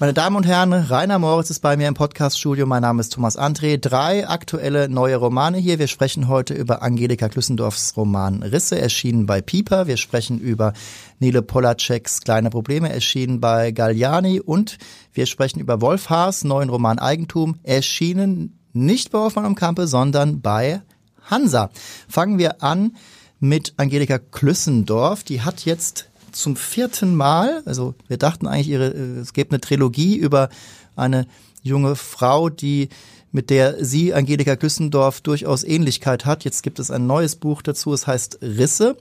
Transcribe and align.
Meine 0.00 0.14
Damen 0.14 0.36
und 0.36 0.46
Herren, 0.46 0.72
Rainer 0.72 1.18
Moritz 1.18 1.50
ist 1.50 1.60
bei 1.60 1.76
mir 1.76 1.86
im 1.86 1.92
Podcaststudio. 1.92 2.64
Mein 2.64 2.80
Name 2.80 3.02
ist 3.02 3.12
Thomas 3.12 3.38
André. 3.38 3.76
Drei 3.76 4.26
aktuelle 4.26 4.88
neue 4.88 5.16
Romane 5.16 5.58
hier. 5.58 5.78
Wir 5.78 5.88
sprechen 5.88 6.26
heute 6.26 6.54
über 6.54 6.80
Angelika 6.80 7.28
Klüssendorfs 7.28 7.98
Roman 7.98 8.42
Risse, 8.42 8.80
erschienen 8.80 9.26
bei 9.26 9.42
Pieper. 9.42 9.86
Wir 9.88 9.98
sprechen 9.98 10.40
über 10.40 10.72
Nele 11.18 11.42
Polaceks 11.42 12.22
Kleine 12.22 12.48
Probleme, 12.48 12.90
erschienen 12.90 13.40
bei 13.40 13.72
Galliani. 13.72 14.40
Und 14.40 14.78
wir 15.12 15.26
sprechen 15.26 15.60
über 15.60 15.82
Wolf 15.82 16.08
Haas 16.08 16.44
neuen 16.44 16.70
Roman 16.70 16.98
Eigentum, 16.98 17.56
erschienen 17.62 18.58
nicht 18.72 19.10
bei 19.10 19.18
Hoffmann 19.18 19.44
am 19.44 19.54
Kampe, 19.54 19.86
sondern 19.86 20.40
bei 20.40 20.80
Hansa. 21.24 21.68
Fangen 22.08 22.38
wir 22.38 22.62
an 22.62 22.96
mit 23.38 23.74
Angelika 23.76 24.18
Klüssendorf. 24.18 25.24
Die 25.24 25.42
hat 25.42 25.66
jetzt 25.66 26.09
zum 26.32 26.56
vierten 26.56 27.14
Mal, 27.14 27.62
also 27.64 27.94
wir 28.08 28.16
dachten 28.16 28.46
eigentlich, 28.46 28.68
ihre, 28.68 28.88
äh, 28.88 29.20
es 29.20 29.32
gäbe 29.32 29.50
eine 29.50 29.60
Trilogie 29.60 30.16
über 30.16 30.48
eine 30.96 31.26
junge 31.62 31.96
Frau, 31.96 32.48
die 32.48 32.88
mit 33.32 33.50
der 33.50 33.84
sie, 33.84 34.12
Angelika 34.12 34.56
Küssendorf, 34.56 35.20
durchaus 35.20 35.62
Ähnlichkeit 35.62 36.24
hat. 36.24 36.44
Jetzt 36.44 36.62
gibt 36.62 36.78
es 36.78 36.90
ein 36.90 37.06
neues 37.06 37.36
Buch 37.36 37.62
dazu, 37.62 37.92
es 37.92 38.06
heißt 38.06 38.38
Risse, 38.42 38.96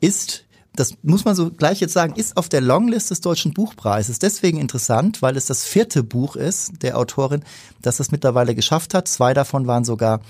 ist 0.00 0.44
das 0.74 0.94
muss 1.02 1.24
man 1.24 1.34
so 1.34 1.50
gleich 1.50 1.80
jetzt 1.80 1.92
sagen, 1.92 2.14
ist 2.16 2.36
auf 2.36 2.48
der 2.48 2.62
Longlist 2.62 3.10
des 3.10 3.20
Deutschen 3.20 3.52
Buchpreises. 3.52 4.18
Deswegen 4.18 4.58
interessant, 4.58 5.20
weil 5.20 5.36
es 5.36 5.46
das 5.46 5.64
vierte 5.64 6.02
Buch 6.02 6.34
ist 6.34 6.82
der 6.82 6.96
Autorin, 6.96 7.44
das 7.82 8.00
es 8.00 8.10
mittlerweile 8.10 8.54
geschafft 8.54 8.94
hat. 8.94 9.06
Zwei 9.06 9.34
davon 9.34 9.66
waren 9.66 9.84
sogar, 9.84 10.20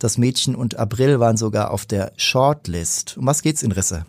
das 0.00 0.18
Mädchen 0.18 0.56
und 0.56 0.78
April 0.78 1.20
waren 1.20 1.36
sogar 1.36 1.70
auf 1.70 1.86
der 1.86 2.12
Shortlist. 2.16 3.16
Um 3.16 3.26
was 3.26 3.42
geht's 3.42 3.62
in 3.62 3.70
Risse? 3.70 4.04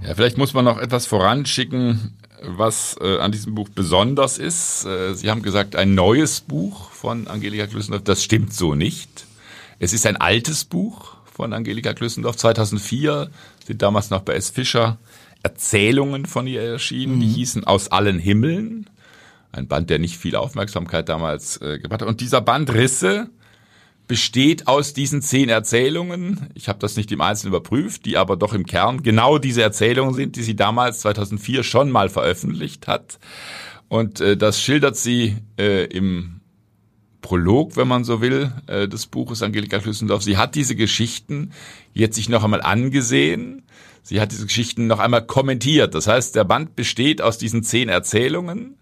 Ja, 0.00 0.14
vielleicht 0.14 0.38
muss 0.38 0.54
man 0.54 0.64
noch 0.64 0.78
etwas 0.78 1.06
voranschicken, 1.06 2.16
was 2.42 2.96
äh, 3.00 3.18
an 3.18 3.32
diesem 3.32 3.54
Buch 3.54 3.68
besonders 3.68 4.38
ist. 4.38 4.84
Äh, 4.84 5.14
Sie 5.14 5.30
haben 5.30 5.42
gesagt, 5.42 5.76
ein 5.76 5.94
neues 5.94 6.40
Buch 6.40 6.90
von 6.90 7.28
Angelika 7.28 7.66
Klüssendorf. 7.66 8.04
Das 8.04 8.24
stimmt 8.24 8.54
so 8.54 8.74
nicht. 8.74 9.26
Es 9.78 9.92
ist 9.92 10.06
ein 10.06 10.16
altes 10.16 10.64
Buch 10.64 11.16
von 11.24 11.52
Angelika 11.52 11.92
Klüssendorf. 11.92 12.36
2004 12.36 13.30
sind 13.66 13.82
damals 13.82 14.10
noch 14.10 14.22
bei 14.22 14.34
S. 14.34 14.50
Fischer 14.50 14.98
Erzählungen 15.42 16.26
von 16.26 16.46
ihr 16.46 16.62
erschienen. 16.62 17.16
Mhm. 17.16 17.20
Die 17.20 17.28
hießen 17.28 17.64
Aus 17.64 17.88
allen 17.88 18.18
Himmeln. 18.18 18.88
Ein 19.52 19.68
Band, 19.68 19.90
der 19.90 19.98
nicht 19.98 20.16
viel 20.16 20.36
Aufmerksamkeit 20.36 21.08
damals 21.08 21.58
äh, 21.60 21.78
gebracht 21.78 22.02
hat. 22.02 22.08
Und 22.08 22.20
dieser 22.20 22.40
Band 22.40 22.72
Risse 22.72 23.28
besteht 24.12 24.68
aus 24.68 24.92
diesen 24.92 25.22
zehn 25.22 25.48
Erzählungen. 25.48 26.50
Ich 26.52 26.68
habe 26.68 26.78
das 26.78 26.98
nicht 26.98 27.10
im 27.12 27.22
Einzelnen 27.22 27.54
überprüft, 27.54 28.04
die 28.04 28.18
aber 28.18 28.36
doch 28.36 28.52
im 28.52 28.66
Kern 28.66 29.02
genau 29.02 29.38
diese 29.38 29.62
Erzählungen 29.62 30.12
sind, 30.12 30.36
die 30.36 30.42
sie 30.42 30.54
damals 30.54 31.00
2004 31.00 31.62
schon 31.62 31.90
mal 31.90 32.10
veröffentlicht 32.10 32.88
hat. 32.88 33.18
Und 33.88 34.20
äh, 34.20 34.36
das 34.36 34.60
schildert 34.60 34.98
sie 34.98 35.38
äh, 35.58 35.86
im 35.86 36.42
Prolog, 37.22 37.78
wenn 37.78 37.88
man 37.88 38.04
so 38.04 38.20
will, 38.20 38.52
äh, 38.66 38.86
des 38.86 39.06
Buches 39.06 39.42
Angelika 39.42 39.78
Klüssendorf. 39.78 40.22
Sie 40.22 40.36
hat 40.36 40.56
diese 40.56 40.76
Geschichten 40.76 41.52
jetzt 41.94 42.16
sich 42.16 42.28
noch 42.28 42.44
einmal 42.44 42.60
angesehen. 42.60 43.62
Sie 44.02 44.20
hat 44.20 44.30
diese 44.30 44.44
Geschichten 44.44 44.88
noch 44.88 44.98
einmal 44.98 45.24
kommentiert. 45.24 45.94
Das 45.94 46.06
heißt, 46.06 46.36
der 46.36 46.44
Band 46.44 46.76
besteht 46.76 47.22
aus 47.22 47.38
diesen 47.38 47.62
zehn 47.62 47.88
Erzählungen, 47.88 48.76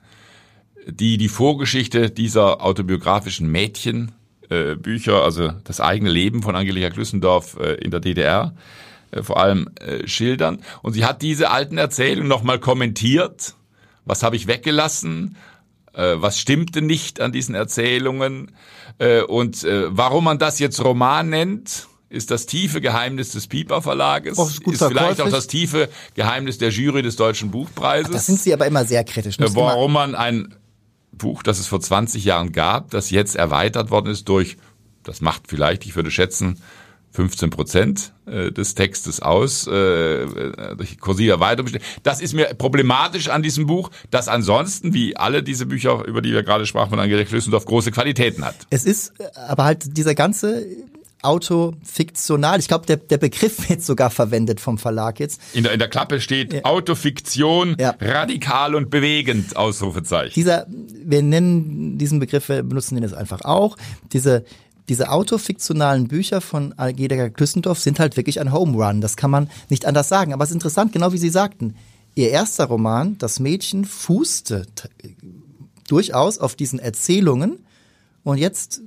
die 0.88 1.18
die 1.18 1.28
Vorgeschichte 1.28 2.10
dieser 2.10 2.64
autobiografischen 2.64 3.48
Mädchen 3.48 4.10
äh, 4.50 4.74
Bücher, 4.74 5.22
also 5.22 5.52
das 5.64 5.80
eigene 5.80 6.10
Leben 6.10 6.42
von 6.42 6.56
Angelika 6.56 6.91
Klüssendorf 6.91 7.56
äh, 7.58 7.75
in 7.75 7.91
der 7.91 8.00
DDR 8.00 8.54
äh, 9.10 9.22
vor 9.22 9.38
allem 9.38 9.70
äh, 9.80 10.06
schildern. 10.06 10.60
Und 10.82 10.92
sie 10.92 11.04
hat 11.04 11.22
diese 11.22 11.50
alten 11.50 11.78
Erzählungen 11.78 12.28
nochmal 12.28 12.58
kommentiert. 12.58 13.54
Was 14.04 14.22
habe 14.22 14.36
ich 14.36 14.47
weggelassen? 14.47 15.36
Äh, 15.92 16.16
was 16.16 16.38
stimmte 16.38 16.82
nicht 16.82 17.20
an 17.20 17.32
diesen 17.32 17.54
Erzählungen? 17.54 18.52
Äh, 18.98 19.22
und 19.22 19.64
äh, 19.64 19.84
warum 19.88 20.25
man 20.25 20.38
das 20.38 20.58
jetzt 20.58 20.82
Roman 20.84 21.30
nennt, 21.30 21.88
ist 22.08 22.30
das 22.32 22.46
tiefe 22.46 22.80
Geheimnis 22.80 23.30
des 23.30 23.46
Piper 23.46 23.82
Verlages, 23.82 24.36
oh, 24.36 24.44
ist, 24.44 24.66
ist 24.66 24.84
vielleicht 24.84 25.20
auch 25.20 25.30
das 25.30 25.46
tiefe 25.46 25.88
Geheimnis 26.14 26.58
der 26.58 26.70
Jury 26.70 27.02
des 27.02 27.14
Deutschen 27.14 27.52
Buchpreises. 27.52 28.10
Das 28.10 28.26
sind 28.26 28.41
Sie 28.41 28.52
aber 28.52 28.66
immer 28.66 28.84
sehr 28.84 29.04
kritisch. 29.04 29.38
Äh, 29.38 29.54
warum 29.54 29.92
man 29.92 30.16
ein 30.16 30.54
Buch, 31.20 31.42
das 31.42 31.58
es 31.58 31.66
vor 31.66 31.81
20 31.81 32.25
Jahren 32.25 32.53
gab, 32.53 32.91
das 32.91 33.10
jetzt 33.10 33.36
erweitert 33.36 33.91
worden 33.91 34.08
ist 34.08 34.28
durch, 34.28 34.56
das 35.03 35.20
macht 35.20 35.42
vielleicht, 35.48 35.86
ich 35.86 35.97
würde 35.97 36.10
schätzen, 36.10 36.60
15 37.12 37.50
Prozent 37.50 38.12
äh, 38.26 38.53
des 38.53 38.75
Textes 38.75 39.20
aus, 39.20 39.66
äh, 39.66 40.26
durch 40.76 40.98
kursive 41.00 41.32
Erweiterung. 41.32 41.72
Das 42.03 42.20
ist 42.20 42.34
mir 42.34 42.54
problematisch 42.54 43.28
an 43.28 43.42
diesem 43.42 43.66
Buch, 43.66 43.91
das 44.10 44.28
ansonsten, 44.28 44.94
wie 44.94 45.16
alle 45.16 45.42
diese 45.42 45.66
Bücher, 45.66 46.04
über 46.04 46.22
die 46.22 46.32
wir 46.32 46.44
gerade 46.44 46.66
sprachen, 46.66 46.91
von 46.91 47.00
Angelika 47.00 47.28
Klüssendorf, 47.28 47.64
große 47.64 47.91
Qualitäten 47.91 48.44
hat. 48.44 48.54
Es 48.70 48.84
ist 48.84 49.12
aber 49.34 49.64
halt 49.64 49.97
dieser 49.97 50.14
ganze 50.14 50.64
autofiktional. 51.22 52.58
Ich 52.58 52.69
glaube, 52.69 52.86
der, 52.86 52.97
der 52.97 53.19
Begriff 53.19 53.69
wird 53.69 53.82
sogar 53.82 54.10
verwendet 54.10 54.60
vom 54.60 54.78
Verlag 54.78 55.20
jetzt. 55.20 55.41
In 55.54 55.64
der, 55.64 55.72
in 55.72 55.78
der 55.78 55.88
Klappe 55.88 56.20
steht 56.20 56.53
ja. 56.53 56.64
Autofiktion, 56.64 57.76
ja. 57.78 57.94
radikal 58.00 58.75
und 58.75 58.91
bewegend, 58.91 59.56
Ausrufezeichen. 59.56 60.32
Dieser, 60.34 60.66
wir 60.69 61.22
nennen 61.22 61.98
diesen 61.98 62.20
Begriff, 62.20 62.48
wir 62.48 62.62
benutzen 62.62 62.94
den 62.94 63.04
jetzt 63.04 63.14
einfach 63.14 63.42
auch. 63.42 63.76
Diese, 64.12 64.44
diese 64.88 65.10
autofiktionalen 65.10 66.08
Bücher 66.08 66.41
von 66.41 66.72
Algeda 66.76 67.28
Klüssendorf 67.28 67.78
sind 67.78 68.00
halt 68.00 68.16
wirklich 68.16 68.41
ein 68.41 68.52
Home 68.52 68.76
Run. 68.76 69.00
Das 69.00 69.16
kann 69.16 69.31
man 69.31 69.50
nicht 69.69 69.87
anders 69.87 70.08
sagen. 70.08 70.32
Aber 70.32 70.44
es 70.44 70.50
ist 70.50 70.54
interessant, 70.54 70.92
genau 70.92 71.12
wie 71.12 71.19
Sie 71.19 71.31
sagten. 71.31 71.76
Ihr 72.16 72.31
erster 72.31 72.64
Roman, 72.64 73.16
Das 73.19 73.38
Mädchen, 73.38 73.84
fußte 73.84 74.66
durchaus 75.87 76.38
auf 76.38 76.54
diesen 76.54 76.78
Erzählungen. 76.78 77.64
Und 78.25 78.38
jetzt 78.38 78.82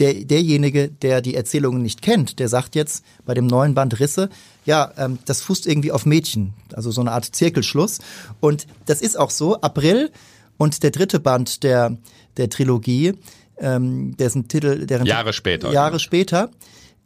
der, 0.00 0.14
derjenige, 0.14 0.88
der 0.88 1.20
die 1.20 1.34
Erzählungen 1.34 1.82
nicht 1.82 2.02
kennt, 2.02 2.38
der 2.38 2.48
sagt 2.48 2.74
jetzt 2.74 3.04
bei 3.24 3.34
dem 3.34 3.46
neuen 3.46 3.74
Band 3.74 4.00
Risse, 4.00 4.30
ja, 4.64 4.90
ähm, 4.96 5.18
das 5.26 5.42
fußt 5.42 5.66
irgendwie 5.66 5.92
auf 5.92 6.06
Mädchen, 6.06 6.54
also 6.72 6.90
so 6.90 7.00
eine 7.00 7.12
Art 7.12 7.24
Zirkelschluss. 7.24 8.00
Und 8.40 8.66
das 8.86 9.02
ist 9.02 9.18
auch 9.18 9.30
so. 9.30 9.60
April 9.60 10.10
und 10.56 10.82
der 10.82 10.90
dritte 10.90 11.20
Band 11.20 11.62
der, 11.62 11.96
der 12.36 12.48
Trilogie, 12.48 13.14
ähm, 13.58 14.16
dessen 14.16 14.48
Titel, 14.48 14.86
deren 14.86 15.06
Jahre 15.06 15.32
später. 15.32 15.70
Jahre 15.70 15.92
genau. 15.92 15.98
später, 15.98 16.50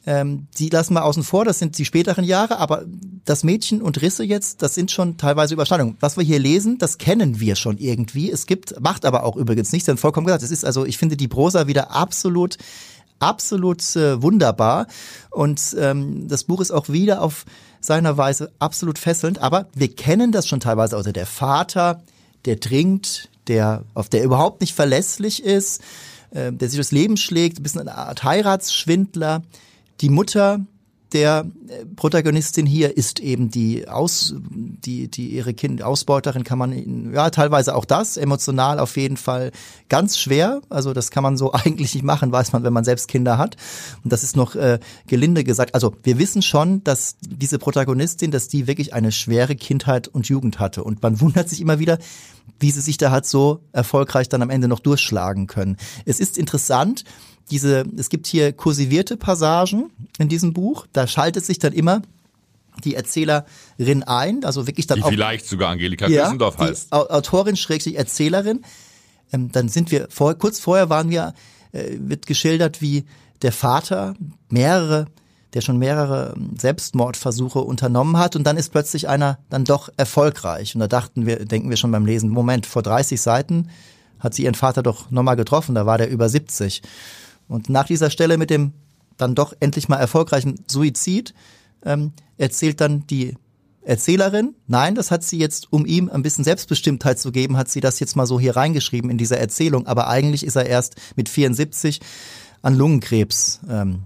ähm, 0.07 0.47
die 0.59 0.69
lassen 0.69 0.95
wir 0.95 1.05
außen 1.05 1.23
vor, 1.23 1.45
das 1.45 1.59
sind 1.59 1.79
die 1.79 1.85
späteren 1.85 2.25
Jahre, 2.25 2.59
aber 2.59 2.85
das 3.25 3.43
Mädchen 3.43 3.81
und 3.81 4.03
Risse 4.03 4.23
jetzt, 4.23 4.63
das 4.63 4.75
sind 4.75 4.91
schon 4.91 5.17
teilweise 5.17 5.55
Überschneidungen. 5.55 5.97
Was 6.01 6.17
wir 6.17 6.25
hier 6.25 6.39
lesen, 6.39 6.79
das 6.79 6.99
kennen 6.99 7.41
wir 7.41 7.57
schon 7.57 7.79
irgendwie. 7.79 8.31
Es 8.31 8.47
gibt, 8.47 8.81
macht 8.81 9.07
aber 9.07 9.25
auch 9.25 9.37
übrigens 9.37 9.73
nichts, 9.73 9.87
denn 9.87 9.97
vollkommen 9.97 10.27
gesagt, 10.27 10.43
es 10.43 10.51
ist 10.51 10.65
also, 10.65 10.85
ich 10.85 10.99
finde 10.99 11.17
die 11.17 11.29
Prosa 11.29 11.67
wieder 11.67 11.91
absolut 11.91 12.59
absolut 13.21 13.97
äh, 13.97 14.21
wunderbar 14.21 14.87
und 15.31 15.75
ähm, 15.79 16.29
das 16.29 16.45
Buch 16.45 16.61
ist 16.61 16.73
auch 16.73 16.89
wieder 16.89 17.23
auf 17.23 17.47
seiner 17.81 18.17
Weise 18.17 18.53
absolut 18.59 18.99
fesselnd, 18.99 19.39
aber 19.39 19.69
wir 19.75 19.95
kennen 19.95 20.33
das 20.33 20.49
schon 20.49 20.61
teilweise, 20.61 20.97
also 20.97 21.13
der 21.13 21.25
Vater, 21.25 22.03
der 22.45 22.61
trinkt, 22.61 23.31
der 23.47 23.85
auf 23.95 24.09
der 24.09 24.25
überhaupt 24.25 24.61
nicht 24.61 24.75
verlässlich 24.75 25.43
ist, 25.43 25.81
äh, 26.31 26.53
der 26.53 26.69
sich 26.69 26.79
das 26.79 26.93
Leben 26.93 27.17
schlägt, 27.17 27.59
ein 27.59 27.63
bisschen 27.63 27.83
eine 27.83 27.97
Art 27.97 28.25
Heiratsschwindler, 28.25 29.43
die 30.01 30.09
Mutter 30.09 30.61
der 31.15 31.47
äh, 31.69 31.87
Protagonistin 31.87 32.67
hier 32.67 32.97
ist 32.97 33.21
eben 33.21 33.49
die 33.49 33.89
Aus, 33.89 34.35
die, 34.37 35.09
die 35.09 35.29
ihre 35.29 35.55
Kind, 35.55 35.83
Ausbeuterin 35.83 36.43
kann 36.43 36.59
man, 36.59 37.13
ja, 37.15 37.31
teilweise 37.31 37.75
auch 37.75 37.85
das, 37.85 38.17
emotional 38.17 38.81
auf 38.81 38.97
jeden 38.97 39.17
Fall 39.17 39.53
ganz 39.89 40.19
schwer. 40.19 40.61
Also 40.69 40.93
das 40.93 41.11
kann 41.13 41.23
man 41.23 41.37
so 41.37 41.53
eigentlich 41.53 41.95
nicht 41.95 42.05
machen, 42.05 42.33
weiß 42.33 42.53
man, 42.53 42.65
wenn 42.65 42.73
man 42.73 42.85
selbst 42.85 43.07
Kinder 43.09 43.39
hat. 43.39 43.57
Und 44.03 44.13
das 44.13 44.25
ist 44.25 44.37
noch 44.37 44.57
äh, 44.57 44.81
gelinde 45.07 45.45
gesagt. 45.45 45.75
Also 45.75 45.95
wir 46.03 46.19
wissen 46.19 46.43
schon, 46.43 46.83
dass 46.83 47.17
diese 47.21 47.59
Protagonistin, 47.59 48.33
dass 48.33 48.49
die 48.49 48.67
wirklich 48.67 48.93
eine 48.93 49.13
schwere 49.13 49.55
Kindheit 49.55 50.09
und 50.09 50.29
Jugend 50.29 50.59
hatte. 50.59 50.83
Und 50.83 51.03
man 51.03 51.21
wundert 51.21 51.49
sich 51.49 51.61
immer 51.61 51.79
wieder, 51.79 51.99
wie 52.59 52.73
sie 52.73 52.81
sich 52.81 52.99
da 52.99 53.13
halt 53.13 53.25
so 53.25 53.61
erfolgreich 53.73 54.29
dann 54.29 54.43
am 54.43 54.51
Ende 54.51 54.67
noch 54.67 54.81
durchschlagen 54.81 55.47
können. 55.47 55.77
Es 56.05 56.19
ist 56.19 56.39
interessant, 56.39 57.05
diese, 57.51 57.85
es 57.97 58.09
gibt 58.09 58.27
hier 58.27 58.53
kursivierte 58.53 59.17
Passagen 59.17 59.91
in 60.19 60.29
diesem 60.29 60.53
Buch. 60.53 60.87
Da 60.93 61.07
schaltet 61.07 61.45
sich 61.45 61.59
dann 61.59 61.73
immer 61.73 62.03
die 62.83 62.95
Erzählerin 62.95 64.03
ein, 64.05 64.45
also 64.45 64.67
wirklich 64.67 64.87
dann 64.87 64.99
die 64.99 65.05
auch. 65.05 65.11
vielleicht 65.11 65.47
sogar 65.47 65.71
Angelika 65.71 66.09
ja, 66.09 66.23
Küssendorf 66.23 66.59
heißt. 66.59 66.93
Autorin 66.93 67.57
schrägstrich 67.57 67.97
Erzählerin. 67.97 68.63
Ähm, 69.33 69.53
dann 69.53 69.69
sind 69.69 69.91
wir 69.91 70.09
vor, 70.11 70.35
kurz 70.35 70.59
vorher 70.59 70.91
waren 70.91 71.11
wir, 71.11 71.35
äh, 71.73 71.97
wird 71.99 72.27
geschildert, 72.27 72.81
wie 72.81 73.05
der 73.43 73.53
Vater 73.53 74.15
mehrere 74.49 75.07
der 75.55 75.61
schon 75.61 75.79
mehrere 75.79 76.35
ähm, 76.37 76.57
Selbstmordversuche 76.59 77.61
unternommen 77.61 78.19
hat 78.19 78.35
und 78.35 78.45
dann 78.45 78.57
ist 78.57 78.71
plötzlich 78.71 79.09
einer 79.09 79.39
dann 79.51 79.65
doch 79.65 79.89
erfolgreich 79.97 80.75
und 80.75 80.81
da 80.81 80.89
dachten 80.89 81.27
wir 81.27 81.45
denken 81.45 81.71
wir 81.71 81.77
schon 81.77 81.93
beim 81.93 82.07
Lesen 82.07 82.29
Moment 82.29 82.67
vor 82.67 82.83
30 82.83 83.21
Seiten 83.21 83.71
hat 84.19 84.35
sie 84.35 84.45
ihren 84.45 84.55
Vater 84.55 84.83
doch 84.83 85.11
nochmal 85.11 85.37
getroffen, 85.37 85.75
da 85.75 85.87
war 85.87 85.99
der 85.99 86.11
über 86.11 86.29
70. 86.29 86.83
Und 87.49 87.69
nach 87.69 87.87
dieser 87.87 88.11
Stelle 88.11 88.39
mit 88.39 88.51
dem 88.51 88.73
dann 89.17 89.35
doch 89.35 89.53
endlich 89.61 89.89
mal 89.89 89.97
erfolgreichen 89.97 90.57
Suizid 90.67 91.35
ähm, 91.85 92.13
erzählt 92.37 92.81
dann 92.81 93.07
die 93.07 93.37
Erzählerin, 93.83 94.55
nein, 94.67 94.95
das 94.95 95.11
hat 95.11 95.23
sie 95.23 95.39
jetzt, 95.39 95.71
um 95.71 95.85
ihm 95.85 96.09
ein 96.09 96.23
bisschen 96.23 96.43
Selbstbestimmtheit 96.43 97.19
zu 97.19 97.33
geben, 97.33 97.59
hat 97.59 97.69
sie 97.69 97.81
das 97.81 98.01
jetzt 98.01 98.17
mal 98.17 98.27
so 98.27 98.41
hier 98.41 98.57
reingeschrieben 98.57 99.11
in 99.11 99.19
dieser 99.19 99.39
Erzählung. 99.39 99.87
Aber 99.87 100.09
eigentlich 100.09 100.45
ist 100.45 100.57
er 100.57 100.67
erst 100.67 100.97
mit 101.17 101.29
74 101.29 102.01
an 102.63 102.77
Lungenkrebs 102.77 103.61
ähm, 103.69 104.05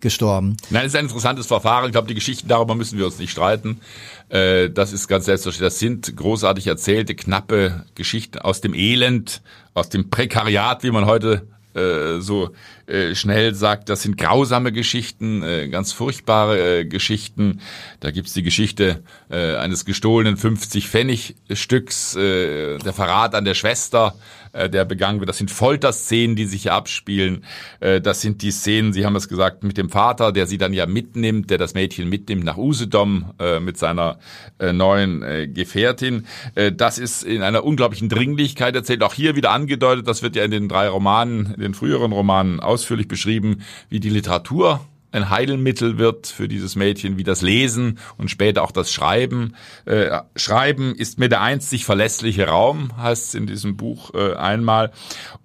gestorben. 0.00 0.58
Nein, 0.68 0.82
es 0.82 0.92
ist 0.92 0.96
ein 0.96 1.06
interessantes 1.06 1.46
Verfahren. 1.46 1.86
Ich 1.86 1.92
glaube, 1.92 2.08
die 2.08 2.14
Geschichten 2.14 2.46
darüber 2.46 2.74
müssen 2.74 2.98
wir 2.98 3.06
uns 3.06 3.18
nicht 3.18 3.30
streiten. 3.30 3.80
Äh, 4.28 4.68
das 4.68 4.92
ist 4.92 5.08
ganz 5.08 5.24
selbstverständlich. 5.24 5.72
Das 5.72 5.78
sind 5.78 6.14
großartig 6.14 6.66
erzählte, 6.66 7.14
knappe 7.14 7.86
Geschichten 7.94 8.38
aus 8.38 8.60
dem 8.60 8.74
Elend, 8.74 9.40
aus 9.72 9.88
dem 9.88 10.10
Prekariat, 10.10 10.82
wie 10.82 10.90
man 10.90 11.06
heute 11.06 11.48
äh, 11.76 12.20
so 12.20 12.50
äh, 12.86 13.14
schnell 13.14 13.54
sagt, 13.54 13.88
das 13.88 14.02
sind 14.02 14.16
grausame 14.16 14.72
Geschichten, 14.72 15.42
äh, 15.42 15.68
ganz 15.68 15.92
furchtbare 15.92 16.80
äh, 16.80 16.84
Geschichten. 16.84 17.60
Da 18.00 18.10
gibt's 18.10 18.32
die 18.32 18.42
Geschichte 18.42 19.02
äh, 19.30 19.56
eines 19.56 19.84
gestohlenen 19.84 20.36
50-Pfennig-Stücks, 20.36 22.16
äh, 22.16 22.78
der 22.78 22.92
Verrat 22.92 23.34
an 23.34 23.44
der 23.44 23.54
Schwester, 23.54 24.14
äh, 24.56 24.70
der 24.70 24.84
begangen 24.84 25.20
wird. 25.20 25.28
Das 25.28 25.38
sind 25.38 25.50
Folterszenen, 25.50 26.36
die 26.36 26.46
sich 26.46 26.62
hier 26.62 26.74
abspielen. 26.74 27.44
Äh, 27.80 28.00
das 28.00 28.20
sind 28.20 28.42
die 28.42 28.50
Szenen, 28.50 28.92
Sie 28.92 29.04
haben 29.04 29.16
es 29.16 29.28
gesagt, 29.28 29.62
mit 29.62 29.76
dem 29.78 29.90
Vater, 29.90 30.32
der 30.32 30.46
sie 30.46 30.58
dann 30.58 30.72
ja 30.72 30.86
mitnimmt, 30.86 31.50
der 31.50 31.58
das 31.58 31.74
Mädchen 31.74 32.08
mitnimmt 32.08 32.44
nach 32.44 32.56
Usedom 32.56 33.32
äh, 33.38 33.60
mit 33.60 33.76
seiner 33.76 34.18
äh, 34.58 34.72
neuen 34.72 35.22
äh, 35.22 35.48
Gefährtin. 35.48 36.26
Äh, 36.54 36.72
das 36.72 36.98
ist 36.98 37.22
in 37.22 37.42
einer 37.42 37.64
unglaublichen 37.64 38.08
Dringlichkeit 38.08 38.74
erzählt. 38.74 39.02
Auch 39.02 39.14
hier 39.14 39.36
wieder 39.36 39.50
angedeutet, 39.50 40.08
das 40.08 40.22
wird 40.22 40.36
ja 40.36 40.44
in 40.44 40.50
den 40.50 40.68
drei 40.68 40.88
Romanen, 40.88 41.54
in 41.54 41.60
den 41.60 41.74
früheren 41.74 42.12
Romanen 42.12 42.60
ausführlich 42.60 43.08
beschrieben, 43.08 43.62
wie 43.88 44.00
die 44.00 44.10
Literatur 44.10 44.80
ein 45.12 45.30
Heilmittel 45.30 45.98
wird 45.98 46.26
für 46.26 46.48
dieses 46.48 46.76
Mädchen, 46.76 47.16
wie 47.16 47.24
das 47.24 47.42
Lesen 47.42 47.98
und 48.18 48.30
später 48.30 48.62
auch 48.62 48.72
das 48.72 48.92
Schreiben. 48.92 49.54
Äh, 49.84 50.20
Schreiben 50.34 50.94
ist 50.94 51.18
mir 51.18 51.28
der 51.28 51.40
einzig 51.40 51.84
verlässliche 51.84 52.48
Raum, 52.48 52.96
heißt 52.96 53.28
es 53.28 53.34
in 53.34 53.46
diesem 53.46 53.76
Buch 53.76 54.14
äh, 54.14 54.34
einmal. 54.34 54.92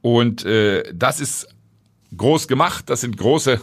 Und 0.02 0.46
äh, 0.46 0.84
das 0.94 1.20
ist 1.20 1.48
groß 2.16 2.48
gemacht, 2.48 2.90
das 2.90 3.02
sind 3.02 3.18
große 3.18 3.62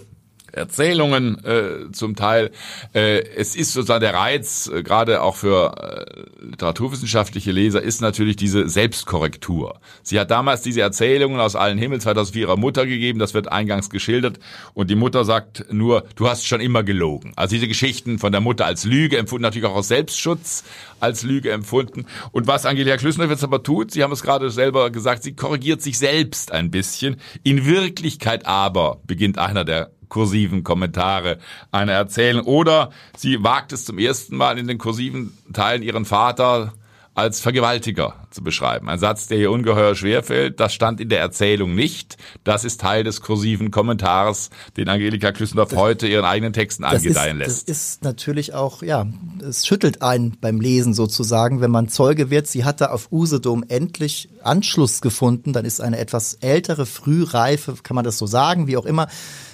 Erzählungen 0.52 1.44
äh, 1.44 1.92
zum 1.92 2.16
Teil. 2.16 2.50
Äh, 2.94 3.20
es 3.36 3.54
ist 3.54 3.72
sozusagen 3.72 4.00
der 4.00 4.14
Reiz, 4.14 4.70
äh, 4.72 4.82
gerade 4.82 5.22
auch 5.22 5.36
für 5.36 5.74
äh, 5.76 6.44
literaturwissenschaftliche 6.44 7.52
Leser, 7.52 7.82
ist 7.82 8.00
natürlich 8.00 8.36
diese 8.36 8.68
Selbstkorrektur. 8.68 9.80
Sie 10.02 10.18
hat 10.18 10.30
damals 10.30 10.62
diese 10.62 10.80
Erzählungen 10.80 11.40
aus 11.40 11.56
allen 11.56 11.78
Himmel 11.78 12.00
2004 12.00 12.42
ihrer 12.42 12.56
Mutter 12.56 12.86
gegeben, 12.86 13.18
das 13.18 13.34
wird 13.34 13.52
eingangs 13.52 13.90
geschildert 13.90 14.38
und 14.74 14.90
die 14.90 14.96
Mutter 14.96 15.24
sagt 15.24 15.66
nur, 15.72 16.04
du 16.16 16.28
hast 16.28 16.46
schon 16.46 16.60
immer 16.60 16.82
gelogen. 16.82 17.32
Also 17.36 17.54
diese 17.54 17.68
Geschichten 17.68 18.18
von 18.18 18.32
der 18.32 18.40
Mutter 18.40 18.66
als 18.66 18.84
Lüge 18.84 19.18
empfunden, 19.18 19.42
natürlich 19.42 19.68
auch 19.68 19.76
aus 19.76 19.88
Selbstschutz 19.88 20.64
als 21.00 21.22
Lüge 21.22 21.52
empfunden. 21.52 22.06
Und 22.32 22.46
was 22.46 22.66
Angelika 22.66 22.96
Klüssner 22.96 23.28
jetzt 23.28 23.44
aber 23.44 23.62
tut, 23.62 23.92
Sie 23.92 24.02
haben 24.02 24.12
es 24.12 24.22
gerade 24.22 24.50
selber 24.50 24.90
gesagt, 24.90 25.22
sie 25.22 25.34
korrigiert 25.34 25.82
sich 25.82 25.98
selbst 25.98 26.52
ein 26.52 26.70
bisschen. 26.70 27.16
In 27.42 27.66
Wirklichkeit 27.66 28.46
aber 28.46 29.00
beginnt 29.06 29.38
einer 29.38 29.64
der 29.64 29.90
kursiven 30.08 30.64
Kommentare 30.64 31.38
einer 31.70 31.92
Erzählung. 31.92 32.44
Oder 32.44 32.90
sie 33.16 33.42
wagt 33.42 33.72
es 33.72 33.84
zum 33.84 33.98
ersten 33.98 34.36
Mal 34.36 34.58
in 34.58 34.66
den 34.66 34.78
kursiven 34.78 35.36
Teilen 35.52 35.82
ihren 35.82 36.04
Vater 36.04 36.72
als 37.18 37.40
Vergewaltiger 37.40 38.14
zu 38.30 38.44
beschreiben. 38.44 38.88
Ein 38.88 39.00
Satz, 39.00 39.26
der 39.26 39.38
hier 39.38 39.50
ungeheuer 39.50 39.96
schwer 39.96 40.22
fällt. 40.22 40.60
Das 40.60 40.72
stand 40.72 41.00
in 41.00 41.08
der 41.08 41.18
Erzählung 41.18 41.74
nicht. 41.74 42.16
Das 42.44 42.64
ist 42.64 42.80
Teil 42.80 43.02
des 43.02 43.20
kursiven 43.20 43.72
Kommentars, 43.72 44.50
den 44.76 44.88
Angelika 44.88 45.32
Klüssendorf 45.32 45.74
heute 45.74 46.06
ihren 46.06 46.24
eigenen 46.24 46.52
Texten 46.52 46.84
angedeihen 46.84 47.40
ist, 47.40 47.46
lässt. 47.46 47.68
Das 47.68 47.76
ist 47.76 48.04
natürlich 48.04 48.54
auch, 48.54 48.84
ja, 48.84 49.04
es 49.46 49.66
schüttelt 49.66 50.00
einen 50.00 50.36
beim 50.40 50.60
Lesen 50.60 50.94
sozusagen, 50.94 51.60
wenn 51.60 51.72
man 51.72 51.88
Zeuge 51.88 52.30
wird. 52.30 52.46
Sie 52.46 52.64
hat 52.64 52.80
da 52.80 52.86
auf 52.90 53.10
Usedom 53.10 53.64
endlich 53.66 54.28
Anschluss 54.44 55.00
gefunden. 55.00 55.52
Dann 55.52 55.64
ist 55.64 55.80
eine 55.80 55.98
etwas 55.98 56.34
ältere, 56.34 56.86
frühreife, 56.86 57.74
kann 57.82 57.96
man 57.96 58.04
das 58.04 58.18
so 58.18 58.28
sagen, 58.28 58.68
wie 58.68 58.76
auch 58.76 58.86
immer. 58.86 59.08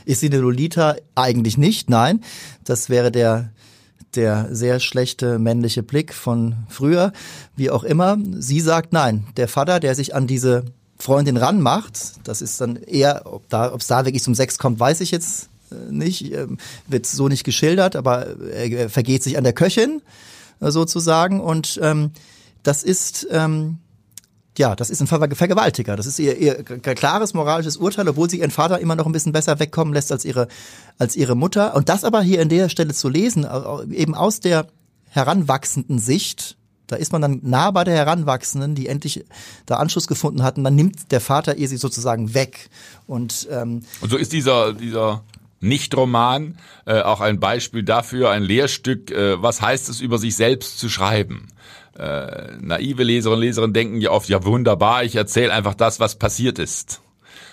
Ist 0.05 0.21
sie 0.21 0.27
eine 0.27 0.39
Lolita? 0.39 0.97
Eigentlich 1.15 1.57
nicht, 1.57 1.89
nein. 1.89 2.21
Das 2.63 2.91
wäre 2.91 3.11
der 3.11 3.55
der 4.17 4.49
sehr 4.51 4.81
schlechte 4.81 5.39
männliche 5.39 5.83
Blick 5.83 6.15
von 6.15 6.57
früher, 6.69 7.13
wie 7.57 7.71
auch 7.71 7.85
immer. 7.85 8.19
Sie 8.39 8.61
sagt 8.61 8.93
nein. 8.93 9.27
Der 9.37 9.49
Vater, 9.49 9.81
der 9.81 9.95
sich 9.95 10.15
an 10.15 10.27
diese 10.27 10.65
Freundin 10.99 11.37
ranmacht, 11.37 11.99
das 12.25 12.41
ist 12.41 12.61
dann 12.61 12.77
eher, 12.77 13.23
ob 13.25 13.49
da, 13.49 13.73
ob 13.73 13.81
es 13.81 13.87
da 13.87 14.05
wirklich 14.05 14.23
zum 14.23 14.35
Sex 14.35 14.59
kommt, 14.59 14.81
weiß 14.81 15.01
ich 15.01 15.11
jetzt 15.11 15.49
äh, 15.71 15.93
nicht, 15.93 16.33
ähm, 16.33 16.59
wird 16.87 17.07
so 17.07 17.29
nicht 17.29 17.45
geschildert, 17.45 17.97
aber 17.97 18.27
er 18.51 18.89
vergeht 18.89 19.23
sich 19.23 19.37
an 19.37 19.45
der 19.45 19.53
Köchin 19.53 20.03
äh, 20.61 20.71
sozusagen 20.71 21.41
und 21.41 21.79
ähm, 21.83 22.13
das 22.63 22.83
ist 22.83 23.27
ähm, 23.31 23.79
ja, 24.59 24.77
das 24.77 24.91
ist 24.91 25.01
ein 25.01 25.07
Ver 25.07 25.29
Vergewaltiger. 25.35 25.97
Das 25.97 26.07
ist 26.07 26.19
ihr, 26.19 26.37
ihr 26.39 26.63
klares 26.63 27.35
moralisches 27.35 27.77
Urteil, 27.77 28.09
obwohl 28.09 28.31
sie 28.31 28.39
ihren 28.39 28.51
Vater 28.51 28.79
immer 28.79 28.95
noch 28.95 29.07
ein 29.07 29.13
bisschen 29.13 29.33
besser 29.33 29.59
wegkommen 29.59 29.93
lässt 29.93 30.13
als 30.13 30.25
ihre, 30.25 30.49
als 30.99 31.17
ihre 31.17 31.35
Mutter. 31.35 31.75
Und 31.75 31.89
das 31.89 32.05
aber 32.05 32.23
hier 32.23 32.41
in 32.41 32.49
der 32.49 32.69
Stelle 32.69 32.95
zu 32.95 33.09
lesen, 33.09 33.47
eben 33.91 34.15
aus 34.15 34.41
der 34.41 34.67
heranwachsenden 35.11 35.99
Sicht, 35.99 36.57
da 36.87 36.97
ist 36.97 37.13
man 37.13 37.23
dann 37.23 37.41
nah 37.43 37.71
bei 37.71 37.83
der 37.83 37.95
Heranwachsenden, 37.95 38.75
die 38.75 38.89
endlich 38.89 39.25
da 39.67 39.77
Anschluss 39.77 40.07
gefunden 40.07 40.43
hatten, 40.43 40.63
dann 40.63 40.75
nimmt 40.75 41.11
der 41.11 41.21
Vater 41.21 41.57
ihr 41.57 41.69
sie 41.69 41.77
sozusagen 41.77 42.35
weg. 42.35 42.69
Und, 43.07 43.49
ähm, 43.51 43.83
und 44.01 44.11
so 44.11 44.17
ist 44.17 44.33
dieser, 44.33 44.75
dieser 44.75 45.25
Nicht-Roman 45.61 46.59
äh, 46.85 47.01
auch 47.01 47.21
ein 47.21 47.41
Beispiel 47.41 47.83
dafür, 47.83 48.31
ein 48.31 48.43
Lehrstück, 48.43 49.11
äh, 49.11 49.43
was 49.43 49.63
heißt 49.63 49.89
es 49.89 50.01
über 50.01 50.19
sich 50.19 50.37
selbst 50.37 50.79
zu 50.79 50.89
schreiben 50.89 51.49
äh, 51.99 52.57
naive 52.61 53.03
Leserinnen 53.03 53.39
und 53.39 53.47
Leser 53.47 53.69
denken 53.69 54.01
ja 54.01 54.11
oft, 54.11 54.29
ja 54.29 54.45
wunderbar, 54.45 55.05
ich 55.05 55.17
erzähle 55.17 55.53
einfach 55.53 55.75
das, 55.75 56.01
was 56.01 56.17
passiert 56.17 56.59
ist. 56.59 57.01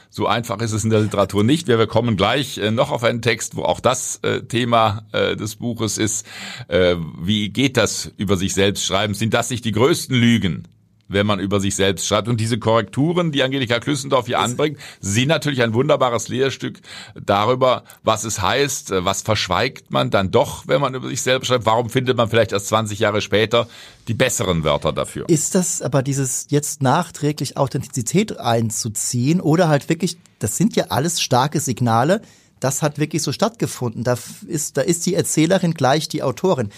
So 0.10 0.28
einfach 0.28 0.60
ist 0.60 0.74
es 0.74 0.84
in 0.84 0.90
der 0.90 1.00
Literatur 1.00 1.44
nicht. 1.44 1.68
Wir 1.68 1.88
kommen 1.88 2.18
gleich 2.18 2.58
äh, 2.58 2.72
noch 2.72 2.92
auf 2.92 3.04
einen 3.04 3.22
Text, 3.22 3.56
wo 3.56 3.64
auch 3.64 3.80
das 3.80 4.20
äh, 4.24 4.42
Thema 4.42 5.06
des 5.14 5.56
Buches 5.56 5.98
ist. 5.98 6.26
Wie 6.68 7.50
geht 7.50 7.78
das 7.78 8.12
über 8.18 8.36
sich 8.36 8.54
selbst 8.54 8.86
schreiben? 8.86 9.14
Sind 9.14 9.34
das 9.34 9.50
nicht 9.50 9.64
die 9.64 9.72
größten 9.72 10.16
Lügen, 10.16 10.68
wenn 11.12 11.28
man 11.28 11.40
über 11.40 11.60
sich 11.60 11.76
selbst 11.76 12.08
schreibt. 12.08 12.28
Und 12.28 12.40
diese 12.40 12.60
Korrekturen, 12.60 13.32
die 13.32 13.44
Angelika 13.44 13.80
Klüssendorf 13.80 14.26
hier 14.28 14.40
anbringt, 14.40 14.78
sind 15.00 15.28
natürlich 15.28 15.62
ein 15.62 15.74
wunderbares 15.74 16.28
Lehrstück 16.28 16.82
darüber, 17.16 17.84
was 18.04 18.24
es 18.24 18.42
heißt, 18.42 18.92
was 18.92 19.22
verschweigt 19.22 19.92
man 19.92 20.10
dann 20.10 20.32
doch, 20.32 20.68
wenn 20.68 20.82
man 20.82 20.94
über 20.94 21.10
sich 21.10 21.22
selbst 21.22 21.48
schreibt. 21.48 21.66
Warum 21.66 21.90
findet 21.90 22.18
man 22.18 22.30
vielleicht 22.30 22.52
erst 22.52 22.68
20 22.68 23.00
Jahre 23.00 23.22
später 23.22 23.68
die 24.08 24.14
besseren 24.14 24.64
Wörter 24.64 24.94
dafür? 24.94 25.26
Ist 25.30 25.56
das 25.56 25.82
aber 25.82 26.04
dieses 26.04 26.48
jetzt 26.50 26.82
nachträglich 26.82 27.58
Authentizität 27.58 28.40
einzuziehen 28.40 29.42
oder 29.42 29.68
halt 29.68 29.90
wirklich, 29.90 30.18
das 30.40 30.58
sind 30.58 30.76
ja 30.76 30.86
alles 30.90 31.22
starke 31.22 31.60
Signale, 31.60 32.22
das 32.62 32.84
hat 32.84 33.00
wirklich 33.00 33.24
so 33.24 33.32
stattgefunden. 33.32 34.04
Da 34.04 34.18
ist, 34.48 34.78
da 34.78 34.82
ist 34.82 35.06
die 35.06 35.16
Erzählerin 35.16 35.74
gleich 35.74 36.08
die 36.08 36.24
Autorin 36.24 36.70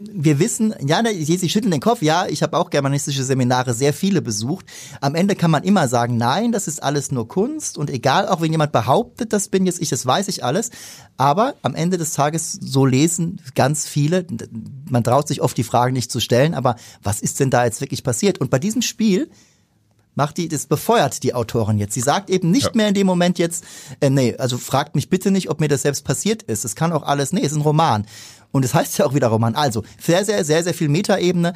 wir 0.00 0.38
wissen, 0.38 0.74
ja, 0.84 1.02
ne, 1.02 1.12
Sie 1.14 1.48
schütteln 1.48 1.70
den 1.70 1.80
Kopf, 1.80 2.02
ja, 2.02 2.26
ich 2.26 2.42
habe 2.42 2.56
auch 2.56 2.70
germanistische 2.70 3.22
Seminare 3.22 3.74
sehr 3.74 3.92
viele 3.92 4.22
besucht. 4.22 4.66
Am 5.00 5.14
Ende 5.14 5.36
kann 5.36 5.50
man 5.50 5.62
immer 5.62 5.88
sagen, 5.88 6.16
nein, 6.16 6.52
das 6.52 6.68
ist 6.68 6.82
alles 6.82 7.12
nur 7.12 7.28
Kunst 7.28 7.78
und 7.78 7.90
egal, 7.90 8.28
auch 8.28 8.40
wenn 8.40 8.52
jemand 8.52 8.72
behauptet, 8.72 9.32
das 9.32 9.48
bin 9.48 9.66
jetzt 9.66 9.80
ich, 9.80 9.90
das 9.90 10.04
weiß 10.04 10.28
ich 10.28 10.44
alles. 10.44 10.70
Aber 11.16 11.54
am 11.62 11.74
Ende 11.74 11.98
des 11.98 12.12
Tages, 12.12 12.52
so 12.52 12.86
lesen 12.86 13.40
ganz 13.54 13.86
viele, 13.86 14.26
man 14.88 15.04
traut 15.04 15.28
sich 15.28 15.42
oft 15.42 15.56
die 15.56 15.64
Fragen 15.64 15.92
nicht 15.92 16.10
zu 16.10 16.20
stellen, 16.20 16.54
aber 16.54 16.76
was 17.02 17.20
ist 17.20 17.40
denn 17.40 17.50
da 17.50 17.64
jetzt 17.64 17.80
wirklich 17.80 18.02
passiert? 18.02 18.38
Und 18.38 18.50
bei 18.50 18.58
diesem 18.58 18.82
Spiel 18.82 19.30
macht 20.14 20.36
die, 20.38 20.48
das 20.48 20.66
befeuert 20.66 21.22
die 21.22 21.34
Autorin 21.34 21.78
jetzt. 21.78 21.94
Sie 21.94 22.00
sagt 22.00 22.30
eben 22.30 22.50
nicht 22.50 22.66
ja. 22.66 22.72
mehr 22.74 22.88
in 22.88 22.94
dem 22.94 23.06
Moment 23.06 23.38
jetzt, 23.38 23.64
äh, 24.00 24.10
nee, 24.10 24.36
also 24.36 24.58
fragt 24.58 24.94
mich 24.94 25.08
bitte 25.08 25.30
nicht, 25.30 25.50
ob 25.50 25.60
mir 25.60 25.68
das 25.68 25.82
selbst 25.82 26.04
passiert 26.04 26.42
ist. 26.42 26.64
Es 26.64 26.74
kann 26.74 26.92
auch 26.92 27.04
alles, 27.04 27.32
nee, 27.32 27.40
es 27.40 27.52
ist 27.52 27.58
ein 27.58 27.62
Roman. 27.62 28.06
Und 28.52 28.64
es 28.64 28.72
das 28.72 28.80
heißt 28.80 28.98
ja 28.98 29.06
auch 29.06 29.14
wieder 29.14 29.28
Roman. 29.28 29.54
Also 29.54 29.84
sehr, 30.00 30.24
sehr, 30.24 30.44
sehr, 30.44 30.64
sehr 30.64 30.74
viel 30.74 30.88
Metaebene. 30.88 31.54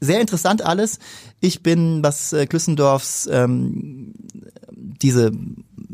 Sehr 0.00 0.20
interessant 0.20 0.62
alles. 0.62 0.98
Ich 1.40 1.62
bin, 1.62 2.02
was 2.02 2.32
äh, 2.32 2.46
Klüssendorfs 2.46 3.28
ähm, 3.30 4.12
diese 4.70 5.32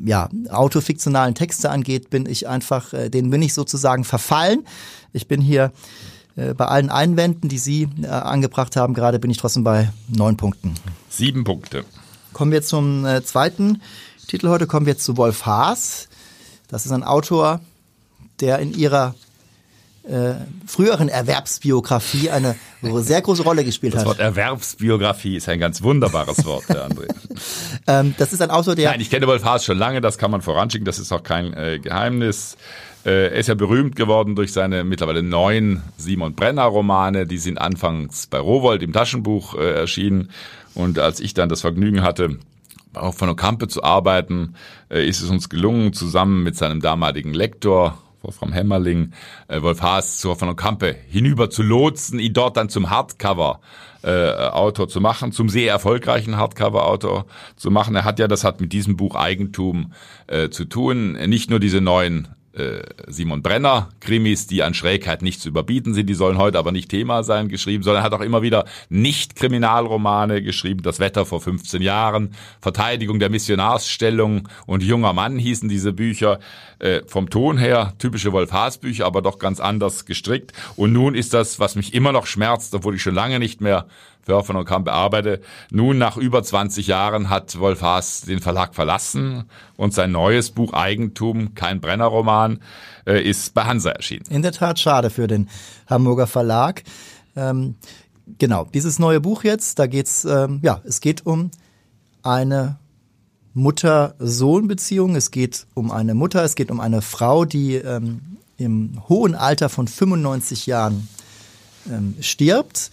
ja, 0.05 0.29
autofiktionalen 0.51 1.35
Texte 1.35 1.71
angeht, 1.71 2.11
bin 2.11 2.27
ich 2.27 2.49
einfach, 2.49 2.93
äh, 2.93 3.09
denen 3.09 3.31
bin 3.31 3.43
ich 3.43 3.55
sozusagen 3.55 4.05
verfallen. 4.05 4.65
Ich 5.13 5.29
bin 5.29 5.41
hier 5.41 5.73
äh, 6.37 6.55
bei 6.55 6.67
allen 6.67 6.91
Einwänden, 6.91 7.49
die 7.49 7.59
Sie 7.59 7.89
äh, 8.03 8.07
angebracht 8.07 8.77
haben, 8.77 8.95
gerade 8.95 9.19
bin 9.19 9.31
ich 9.31 9.39
trotzdem 9.39 9.65
bei 9.65 9.91
neun 10.09 10.37
Punkten. 10.37 10.75
Sieben 11.09 11.45
Punkte. 11.45 11.85
Kommen 12.33 12.53
wir 12.53 12.63
zum 12.63 13.05
äh, 13.05 13.23
zweiten 13.23 13.83
Titel 14.27 14.49
heute, 14.49 14.67
kommen 14.67 14.87
wir 14.87 14.99
zu 14.99 15.17
Wolf 15.17 15.45
Haas. 15.47 16.09
Das 16.69 16.87
ist 16.87 16.93
ein 16.93 17.05
Autor, 17.05 17.61
der 18.41 18.59
in 18.61 18.73
ihrer 18.73 19.15
äh, 20.05 20.35
früheren 20.67 21.09
Erwerbsbiografie 21.09 22.31
eine 22.31 22.57
sehr 22.83 23.23
große 23.23 23.43
Rolle 23.43 23.65
gespielt 23.65 23.95
das 23.95 24.01
hat. 24.01 24.09
Das 24.09 24.19
Wort 24.19 24.21
Erwerbsbiografie 24.21 25.37
ist 25.37 25.49
ein 25.49 25.61
ganz 25.61 25.83
wunderbares 25.83 26.45
Wort, 26.45 26.65
Herr 26.69 26.89
André. 26.89 27.09
ähm, 27.87 28.15
das 28.19 28.33
ist 28.33 28.43
ein 28.43 28.51
Autor, 28.51 28.75
der... 28.75 28.91
Nein, 28.91 29.01
ich 29.01 29.11
kenne 29.11 29.27
Wolf 29.27 29.45
Haas 29.45 29.65
schon 29.65 29.79
lange, 29.79 30.01
das 30.01 30.19
kann 30.19 30.31
man 30.31 30.43
voranschicken, 30.43 30.85
das 30.85 30.99
ist 30.99 31.13
auch 31.13 31.23
kein 31.23 31.55
äh, 31.55 31.79
Geheimnis. 31.79 32.57
Äh, 33.05 33.29
er 33.29 33.33
ist 33.33 33.49
ja 33.49 33.55
berühmt 33.55 33.97
geworden 33.97 34.35
durch 34.35 34.53
seine 34.53 34.85
mittlerweile 34.85 35.23
neun 35.23 35.83
Simon 35.97 36.35
Brenner 36.35 36.65
Romane, 36.65 37.27
die 37.27 37.39
sind 37.39 37.59
anfangs 37.59 38.27
bei 38.27 38.39
Rowold 38.39 38.83
im 38.83 38.93
Taschenbuch 38.93 39.55
äh, 39.55 39.73
erschienen. 39.73 40.31
Und 40.75 40.99
als 40.99 41.21
ich 41.21 41.35
dann 41.35 41.49
das 41.49 41.61
Vergnügen 41.61 42.03
hatte, 42.03 42.39
auch 42.95 43.15
von 43.15 43.29
Okampe 43.29 43.69
zu 43.69 43.83
arbeiten, 43.83 44.55
äh, 44.91 45.07
ist 45.07 45.21
es 45.21 45.31
uns 45.31 45.49
gelungen, 45.49 45.93
zusammen 45.93 46.43
mit 46.43 46.57
seinem 46.57 46.81
damaligen 46.81 47.35
Lektor 47.35 47.99
Wolfram 48.23 48.53
Hämmerling, 48.53 49.13
äh, 49.49 49.63
Wolf 49.63 49.83
Haas 49.83 50.19
zu 50.19 50.35
von 50.35 50.55
Kampe 50.57 50.95
hinüber 51.09 51.51
zu 51.51 51.63
lotsen, 51.63 52.19
ihn 52.19 52.33
dort 52.33 52.57
dann 52.57 52.69
zum 52.69 52.91
Hardcover 52.91 53.61
äh, 54.03 54.33
Autor 54.33 54.89
zu 54.89 55.01
machen, 55.01 55.33
zum 55.33 55.49
sehr 55.49 55.71
erfolgreichen 55.71 56.37
Hardcover-Autor 56.37 57.27
zu 57.57 57.71
machen. 57.71 57.95
Er 57.95 58.05
hat 58.05 58.19
ja, 58.19 58.29
das 58.29 58.45
hat 58.45 58.61
mit 58.61 58.73
diesem 58.73 58.97
Buch 58.97 59.15
Eigentum 59.15 59.93
äh, 60.27 60.49
zu 60.51 60.65
tun, 60.65 61.13
nicht 61.13 61.51
nur 61.51 61.61
diese 61.61 61.81
neuen 61.81 62.29
äh, 62.55 62.83
Simon 63.07 63.43
Brenner 63.43 63.89
Krimis, 64.01 64.47
die 64.47 64.63
an 64.63 64.75
Schrägheit 64.75 65.23
nicht 65.23 65.41
zu 65.41 65.49
überbieten 65.49 65.95
sind, 65.95 66.07
die 66.09 66.15
sollen 66.15 66.39
heute 66.39 66.59
aber 66.59 66.73
nicht 66.73 66.91
Thema 66.91 67.23
sein, 67.23 67.49
geschrieben, 67.49 67.83
sondern 67.83 68.03
er 68.03 68.05
hat 68.05 68.13
auch 68.13 68.21
immer 68.21 68.43
wieder 68.43 68.67
Nicht-Kriminalromane 68.89 70.43
geschrieben, 70.43 70.83
Das 70.83 71.01
Wetter 71.01 71.25
vor 71.27 71.41
15 71.41 71.83
Jahren, 71.83 72.35
Verteidigung 72.61 73.19
der 73.19 73.31
Missionarsstellung 73.31 74.49
und 74.67 74.83
Junger 74.83 75.13
Mann 75.13 75.39
hießen 75.39 75.69
diese 75.69 75.93
Bücher. 75.93 76.39
Äh, 76.83 77.03
vom 77.07 77.31
Ton 77.31 77.59
her 77.59 77.93
typische 77.99 78.33
Wolf-Haas-Bücher, 78.33 79.07
aber 79.07 79.23
doch 79.23 79.39
ganz 79.39 79.61
anders 79.61 80.05
gestrickt. 80.05 80.53
Und 80.75 80.93
nun 80.93 81.15
ist 81.15 81.33
das, 81.33 81.61
was 81.61 81.77
mich 81.77 81.95
immer 81.95 82.11
noch 82.11 82.27
schmerzt, 82.27 82.75
obwohl 82.75 82.97
ich 82.97 83.03
schon 83.03 83.15
lange 83.15 83.39
nicht 83.39 83.61
mehr 83.61 83.87
Hoffmann 84.29 84.57
und 84.57 84.65
Kamp 84.65 84.89
arbeite. 84.89 85.41
Nun, 85.71 85.99
nach 85.99 86.17
über 86.17 86.43
20 86.43 86.87
Jahren, 86.87 87.31
hat 87.31 87.59
Wolf 87.59 87.83
Haas 87.83 88.23
den 88.23 88.41
Verlag 88.41 88.75
verlassen 88.75 89.45
und 89.77 89.95
sein 89.95 90.13
neues 90.13 90.51
Buch 90.51 90.73
Eigentum, 90.73 91.55
kein 91.55 91.81
Brennerroman, 91.81 92.61
äh, 93.07 93.21
ist 93.23 93.55
bei 93.55 93.65
Hansa 93.65 93.91
erschienen. 93.91 94.25
In 94.31 94.43
der 94.43 94.53
Tat 94.53 94.79
schade 94.79 95.11
für 95.11 95.27
den 95.27 95.49
Hamburger 95.89 96.27
Verlag. 96.27 96.83
Ähm, 97.35 97.75
genau, 98.39 98.67
dieses 98.73 98.99
neue 98.99 99.21
Buch 99.21 99.45
jetzt, 99.45 99.79
da 99.79 99.87
geht's, 99.87 100.25
ähm, 100.25 100.61
ja, 100.63 100.81
es 100.85 101.01
geht 101.01 101.27
um 101.27 101.51
eine 102.23 102.79
Mutter-Sohn-Beziehung. 103.55 105.17
Es 105.17 105.31
geht 105.31 105.67
um 105.75 105.91
eine 105.91 106.15
Mutter, 106.15 106.43
es 106.43 106.55
geht 106.55 106.71
um 106.71 106.81
eine 106.81 107.03
Frau, 107.03 107.45
die 107.45 107.75
ähm, 107.75 108.39
im 108.57 109.03
hohen 109.09 109.35
Alter 109.35 109.69
von 109.69 109.89
95 109.89 110.67
Jahren 110.67 111.09
ähm, 111.91 112.15
stirbt. 112.21 112.91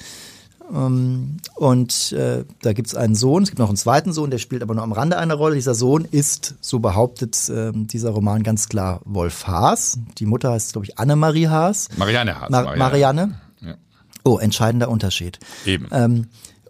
Ähm, 0.73 1.37
und 1.55 2.11
äh, 2.11 2.45
da 2.61 2.73
gibt 2.73 2.87
es 2.87 2.95
einen 2.95 3.15
Sohn, 3.15 3.43
es 3.43 3.49
gibt 3.49 3.59
noch 3.59 3.69
einen 3.69 3.77
zweiten 3.77 4.13
Sohn, 4.13 4.29
der 4.29 4.37
spielt 4.37 4.61
aber 4.61 4.75
nur 4.75 4.83
am 4.83 4.91
Rande 4.91 5.17
eine 5.17 5.33
Rolle. 5.33 5.55
Dieser 5.55 5.75
Sohn 5.75 6.05
ist, 6.05 6.55
so 6.61 6.79
behauptet 6.79 7.49
äh, 7.49 7.71
dieser 7.73 8.11
Roman 8.11 8.43
ganz 8.43 8.69
klar, 8.69 9.01
Wolf 9.05 9.47
Haas. 9.47 9.99
Die 10.17 10.25
Mutter 10.25 10.51
heißt, 10.51 10.73
glaube 10.73 10.85
ich, 10.85 10.99
Annemarie 10.99 11.47
Haas. 11.47 11.89
Marianne 11.97 12.39
Haas. 12.39 12.49
Ma 12.49 12.61
Marianne. 12.61 12.79
Marianne. 12.79 13.41
Ja. 13.61 13.75
Oh, 14.23 14.37
entscheidender 14.37 14.89
Unterschied. 14.89 15.39
Eben. 15.65 15.87
Ähm, 15.91 16.27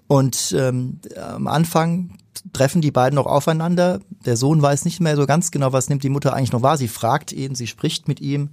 und 0.07 0.55
ähm, 0.57 0.99
am 1.15 1.47
Anfang 1.47 2.17
treffen 2.53 2.81
die 2.81 2.91
beiden 2.91 3.15
noch 3.15 3.25
aufeinander. 3.25 3.99
Der 4.25 4.37
Sohn 4.37 4.61
weiß 4.61 4.85
nicht 4.85 4.99
mehr 5.01 5.15
so 5.15 5.25
ganz 5.25 5.51
genau, 5.51 5.73
was 5.73 5.89
nimmt 5.89 6.03
die 6.03 6.09
Mutter 6.09 6.33
eigentlich 6.33 6.51
noch 6.51 6.63
wahr. 6.63 6.77
Sie 6.77 6.87
fragt 6.87 7.31
ihn, 7.31 7.53
sie 7.53 7.67
spricht 7.67 8.07
mit 8.07 8.19
ihm, 8.19 8.49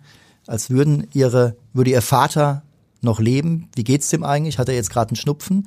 als 0.46 0.70
würden 0.70 1.06
ihre, 1.12 1.56
würde 1.72 1.90
ihr 1.90 2.02
Vater 2.02 2.62
noch 3.06 3.20
leben? 3.20 3.70
Wie 3.74 3.84
geht's 3.84 4.08
dem 4.08 4.22
eigentlich? 4.22 4.58
Hat 4.58 4.68
er 4.68 4.74
jetzt 4.74 4.90
gerade 4.90 5.10
einen 5.10 5.16
Schnupfen? 5.16 5.66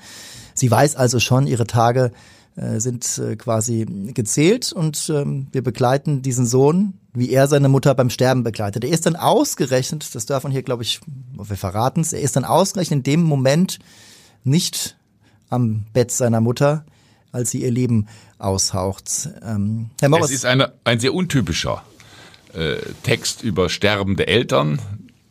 Sie 0.54 0.70
weiß 0.70 0.96
also 0.96 1.20
schon, 1.20 1.48
ihre 1.48 1.66
Tage 1.66 2.12
äh, 2.56 2.80
sind 2.80 3.18
äh, 3.18 3.36
quasi 3.36 3.86
gezählt 4.14 4.74
und 4.74 5.10
ähm, 5.10 5.48
wir 5.52 5.64
begleiten 5.64 6.22
diesen 6.22 6.46
Sohn, 6.46 6.94
wie 7.14 7.32
er 7.32 7.48
seine 7.48 7.70
Mutter 7.70 7.96
beim 7.96 8.10
Sterben 8.10 8.44
begleitet. 8.44 8.84
Er 8.84 8.90
ist 8.92 9.06
dann 9.06 9.16
ausgerechnet, 9.16 10.14
das 10.14 10.26
darf 10.26 10.44
man 10.44 10.52
hier, 10.52 10.64
glaube 10.64 10.84
ich, 10.84 11.00
wir 11.32 11.56
verraten 11.56 12.02
es, 12.02 12.14
er 12.14 12.22
ist 12.22 12.36
dann 12.36 12.46
ausgerechnet 12.46 12.98
in 12.98 13.04
dem 13.04 13.24
Moment 13.24 13.80
nicht 14.44 14.98
am 15.50 15.86
Bett 15.94 16.12
seiner 16.12 16.42
Mutter, 16.42 16.86
als 17.32 17.52
sie 17.52 17.62
ihr 17.62 17.72
Leben 17.72 18.08
aushaucht. 18.38 19.30
Ähm, 19.44 19.90
Herr 20.00 20.10
Morris, 20.10 20.26
es 20.26 20.32
ist 20.32 20.46
eine, 20.46 20.74
ein 20.84 21.00
sehr 21.00 21.14
untypischer 21.14 21.84
äh, 22.54 22.78
Text 23.04 23.44
über 23.44 23.70
sterbende 23.70 24.28
Eltern. 24.28 24.80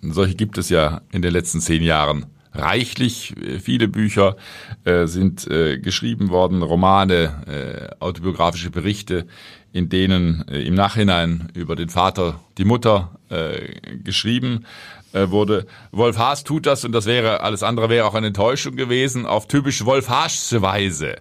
Solche 0.00 0.35
gibt 0.35 0.59
es 0.59 0.69
ja 0.69 1.00
in 1.12 1.23
den 1.23 1.33
letzten 1.33 1.61
zehn 1.61 1.83
Jahren 1.83 2.26
reichlich. 2.52 3.35
Viele 3.62 3.88
Bücher 3.88 4.37
äh, 4.85 5.07
sind 5.07 5.47
äh, 5.49 5.78
geschrieben 5.78 6.31
worden, 6.31 6.62
Romane, 6.62 7.90
äh, 8.00 8.02
autobiografische 8.02 8.71
Berichte, 8.71 9.26
in 9.73 9.88
denen 9.88 10.47
äh, 10.49 10.62
im 10.62 10.75
Nachhinein 10.75 11.50
über 11.55 11.76
den 11.76 11.88
Vater, 11.88 12.40
die 12.57 12.64
Mutter 12.64 13.19
äh, 13.28 13.99
geschrieben 14.02 14.64
äh, 15.12 15.31
wurde. 15.31 15.67
Wolf 15.93 16.19
Haas 16.19 16.45
tut 16.45 16.67
das 16.67 16.85
und 16.85 16.93
das 16.93 17.07
wäre, 17.07 17.40
alles 17.40 17.62
andere 17.62 17.88
wäre 17.88 18.07
auch 18.07 18.14
eine 18.14 18.28
Enttäuschung 18.28 18.76
gewesen, 18.76 19.26
auf 19.26 19.47
typisch 19.47 19.85
Wolf 19.85 20.09
Haasche 20.09 20.62
Weise. 20.62 21.17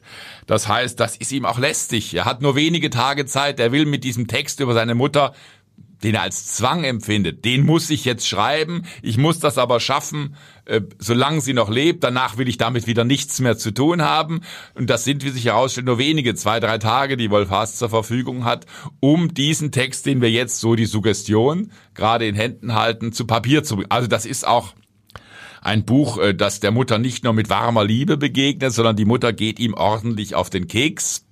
Das 0.45 0.67
heißt, 0.67 0.99
das 0.99 1.17
ist 1.17 1.31
ihm 1.31 1.45
auch 1.45 1.59
lästig. 1.59 2.13
Er 2.13 2.25
hat 2.25 2.41
nur 2.41 2.55
wenige 2.55 2.89
Tage 2.89 3.25
Zeit, 3.25 3.59
er 3.59 3.71
will 3.71 3.85
mit 3.85 4.03
diesem 4.03 4.27
Text 4.27 4.59
über 4.59 4.73
seine 4.73 4.95
Mutter 4.95 5.33
den 6.03 6.15
er 6.15 6.21
als 6.21 6.47
Zwang 6.47 6.83
empfindet, 6.83 7.45
den 7.45 7.65
muss 7.65 7.89
ich 7.89 8.05
jetzt 8.05 8.27
schreiben, 8.27 8.83
ich 9.01 9.17
muss 9.17 9.39
das 9.39 9.57
aber 9.57 9.79
schaffen, 9.79 10.35
äh, 10.65 10.81
solange 10.99 11.41
sie 11.41 11.53
noch 11.53 11.69
lebt, 11.69 12.03
danach 12.03 12.37
will 12.37 12.47
ich 12.47 12.57
damit 12.57 12.87
wieder 12.87 13.03
nichts 13.03 13.39
mehr 13.39 13.57
zu 13.57 13.71
tun 13.71 14.01
haben. 14.01 14.41
Und 14.75 14.89
das 14.89 15.03
sind, 15.03 15.23
wie 15.23 15.29
sich 15.29 15.45
herausstellt, 15.45 15.87
nur 15.87 15.97
wenige, 15.97 16.35
zwei, 16.35 16.59
drei 16.59 16.77
Tage, 16.77 17.17
die 17.17 17.31
Wolf 17.31 17.49
Haas 17.49 17.77
zur 17.77 17.89
Verfügung 17.89 18.45
hat, 18.45 18.65
um 18.99 19.33
diesen 19.33 19.71
Text, 19.71 20.05
den 20.05 20.21
wir 20.21 20.31
jetzt 20.31 20.59
so 20.59 20.75
die 20.75 20.85
Suggestion 20.85 21.71
gerade 21.93 22.27
in 22.27 22.35
Händen 22.35 22.73
halten, 22.73 23.11
zu 23.11 23.25
Papier 23.25 23.63
zu 23.63 23.75
bringen. 23.75 23.91
Also 23.91 24.07
das 24.07 24.25
ist 24.25 24.47
auch 24.47 24.73
ein 25.61 25.85
Buch, 25.85 26.17
äh, 26.17 26.33
das 26.33 26.59
der 26.59 26.71
Mutter 26.71 26.97
nicht 26.97 27.23
nur 27.23 27.33
mit 27.33 27.49
warmer 27.49 27.83
Liebe 27.83 28.17
begegnet, 28.17 28.73
sondern 28.73 28.95
die 28.95 29.05
Mutter 29.05 29.33
geht 29.33 29.59
ihm 29.59 29.73
ordentlich 29.73 30.35
auf 30.35 30.49
den 30.49 30.67
Keks 30.67 31.26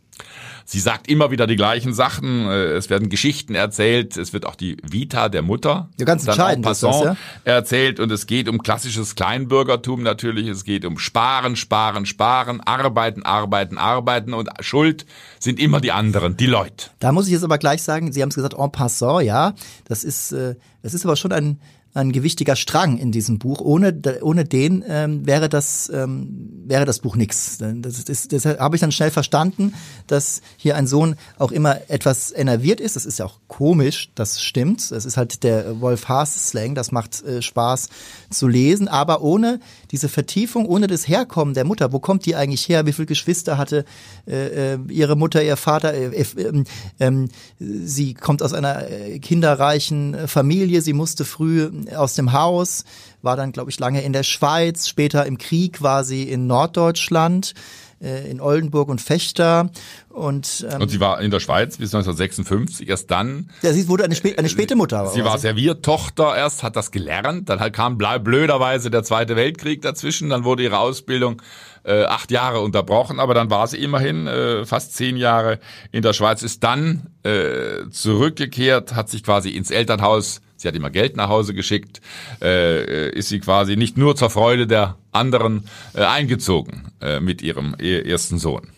Sie 0.68 0.80
sagt 0.80 1.08
immer 1.08 1.30
wieder 1.30 1.46
die 1.46 1.56
gleichen 1.56 1.94
Sachen. 1.94 2.48
Äh, 2.48 2.74
es 2.74 2.90
werden 2.90 3.10
Geschichten 3.10 3.54
erzählt. 3.54 4.18
Es 4.18 4.34
wird 4.34 4.48
auch 4.48 4.56
die 4.56 4.78
Vita 4.82 5.30
der 5.30 5.44
Mutter 5.44 5.90
ja, 6.00 6.06
ganz 6.06 6.26
entscheidend 6.26 6.66
ist 6.66 6.82
das, 6.82 7.04
ja? 7.04 7.16
erzählt. 7.44 8.00
Und 8.00 8.12
es 8.12 8.26
geht 8.26 8.50
um 8.50 8.62
klassisches 8.62 9.14
Kleinbürgertum 9.14 10.02
natürlich. 10.02 10.48
Es 10.48 10.64
geht 10.64 10.84
um 10.84 10.98
Sparen, 10.98 11.56
Sparen, 11.56 12.08
Sparen, 12.08 12.62
Arbeiten, 12.62 13.22
Arbeiten, 13.24 13.78
Arbeiten. 13.78 14.34
Und 14.34 14.50
Schuld 14.62 15.06
sind 15.40 15.60
immer 15.60 15.82
die 15.82 15.92
anderen, 15.92 16.36
die 16.36 16.48
Leute. 16.48 16.90
Da 17.00 17.12
muss 17.12 17.28
ich 17.28 17.34
jetzt 17.34 17.44
aber 17.44 17.60
gleich 17.60 17.84
sagen, 17.84 18.12
Sie 18.12 18.24
haben 18.24 18.30
es 18.30 18.36
gesagt, 18.36 18.56
en 18.56 18.72
passant, 18.72 19.24
ja. 19.24 19.54
Das 19.88 20.04
ist, 20.04 20.32
äh, 20.32 20.56
das 20.82 20.96
ist 20.96 21.06
aber 21.06 21.16
schon 21.16 21.32
ein, 21.32 21.60
ein 21.96 22.12
gewichtiger 22.12 22.56
Strang 22.56 22.98
in 22.98 23.12
diesem 23.12 23.40
Buch. 23.40 23.62
Ohne, 23.62 24.00
ohne 24.22 24.46
den 24.46 24.84
ähm, 24.88 25.26
wäre 25.26 25.50
das 25.50 25.90
ähm, 25.94 26.56
wäre 26.68 26.86
das 26.86 27.00
Buch 27.00 27.16
nix. 27.16 27.58
Das, 27.60 28.04
das, 28.04 28.28
das 28.28 28.46
habe 28.46 28.76
ich 28.76 28.82
dann 28.82 28.92
schnell 28.92 29.12
verstanden, 29.12 29.74
dass 30.08 30.42
hier 30.58 30.76
ein 30.76 30.88
Sohn 30.88 31.16
auch 31.38 31.52
immer 31.52 31.90
etwas 31.90 32.32
enerviert 32.32 32.80
ist. 32.80 32.96
Das 32.96 33.06
ist 33.06 33.20
ja 33.20 33.26
auch 33.26 33.40
komisch, 33.48 34.10
das 34.16 34.42
stimmt. 34.42 34.92
Das 34.92 35.06
ist 35.06 35.16
halt 35.16 35.44
der 35.44 35.80
Wolf 35.80 36.08
Haas 36.10 36.50
Slang. 36.50 36.76
Das 36.76 36.92
macht 36.92 37.24
äh, 37.24 37.42
Spaß 37.42 37.90
zu 38.30 38.48
lesen, 38.48 38.88
aber 38.88 39.22
ohne 39.22 39.60
diese 39.92 40.10
Vertiefung, 40.10 40.66
ohne 40.66 40.88
das 40.88 41.08
Herkommen 41.08 41.54
der 41.54 41.66
Mutter. 41.66 41.94
Wo 41.94 42.00
kommt 42.00 42.26
die 42.26 42.36
eigentlich 42.36 42.68
her? 42.68 42.86
Wie 42.86 42.94
viele 42.94 43.06
Geschwister 43.06 43.58
hatte 43.58 43.86
äh, 44.28 44.74
äh 44.74 44.80
ihre 44.90 45.16
Mutter, 45.16 45.44
ihr 45.44 45.58
Vater? 45.58 45.94
Äh, 45.94 46.08
äh, 46.08 46.64
äh, 47.00 47.28
sie 47.60 48.14
kommt 48.14 48.44
aus 48.44 48.54
einer 48.54 48.90
äh, 48.90 49.20
kinderreichen 49.20 50.28
Familie. 50.28 50.82
Sie 50.82 50.94
musste 50.94 51.26
früh 51.26 51.70
aus 51.94 52.16
dem 52.16 52.34
Haus, 52.34 52.86
war 53.22 53.36
dann, 53.36 53.52
glaube 53.52 53.70
ich, 53.70 53.80
lange 53.80 54.02
in 54.02 54.14
der 54.14 54.24
Schweiz, 54.24 54.88
später 54.88 55.26
im 55.26 55.38
Krieg 55.38 55.82
war 55.82 56.04
sie 56.04 56.24
in 56.24 56.48
Norddeutschland 56.48 57.54
äh, 58.02 58.30
in 58.30 58.42
Oldenburg 58.42 58.90
und 58.90 59.02
Fechter. 59.02 59.70
Und, 60.10 60.66
ähm, 60.72 60.82
und 60.82 60.90
sie 60.90 61.00
war 61.00 61.22
in 61.22 61.32
der 61.32 61.40
Schweiz 61.40 61.78
bis 61.78 61.94
1956, 61.94 62.88
erst 62.88 63.12
dann. 63.12 63.50
Ja, 63.62 63.74
sie 63.74 63.88
wurde 63.88 64.04
eine, 64.04 64.16
spä 64.16 64.36
eine 64.38 64.50
späte 64.50 64.76
Mutter. 64.76 65.08
Sie 65.08 65.24
war 65.24 65.38
Serviertochter 65.38 66.36
erst, 66.36 66.64
hat 66.64 66.76
das 66.76 66.92
gelernt, 66.92 67.50
dann 67.50 67.60
halt 67.60 67.74
kam 67.74 67.98
blöderweise 67.98 68.92
der 68.92 69.04
Zweite 69.04 69.36
Weltkrieg 69.36 69.82
dazwischen, 69.82 70.30
dann 70.30 70.44
wurde 70.44 70.64
ihre 70.64 70.80
Ausbildung 70.80 71.42
äh, 71.84 72.04
acht 72.04 72.32
Jahre 72.32 72.62
unterbrochen, 72.62 73.20
aber 73.20 73.34
dann 73.34 73.50
war 73.50 73.68
sie 73.68 73.78
immerhin 73.78 74.28
äh, 74.28 74.66
fast 74.66 74.94
zehn 74.94 75.18
Jahre 75.18 75.60
in 75.92 76.02
der 76.02 76.14
Schweiz, 76.14 76.44
ist 76.44 76.64
dann 76.64 77.10
äh, 77.24 77.90
zurückgekehrt, 77.92 78.96
hat 78.96 79.10
sich 79.10 79.24
quasi 79.24 79.50
ins 79.50 79.72
Elternhaus 79.72 80.42
sie 80.56 80.68
hat 80.68 80.76
immer 80.76 80.90
Geld 80.90 81.16
nach 81.16 81.30
Hause 81.30 81.54
geschickt, 81.54 82.02
äh, 82.42 83.10
ist 83.12 83.30
sie 83.30 83.40
quasi 83.40 83.76
nicht 83.76 83.98
nur 83.98 84.16
zur 84.16 84.30
Freude 84.30 84.68
der 84.68 84.98
anderen 85.12 85.66
äh, 85.94 86.04
eingezogen 86.04 86.92
äh, 87.02 87.20
mit 87.20 87.42
ihrem 87.42 87.74
ersten 87.76 88.38
Sohn. 88.38 88.70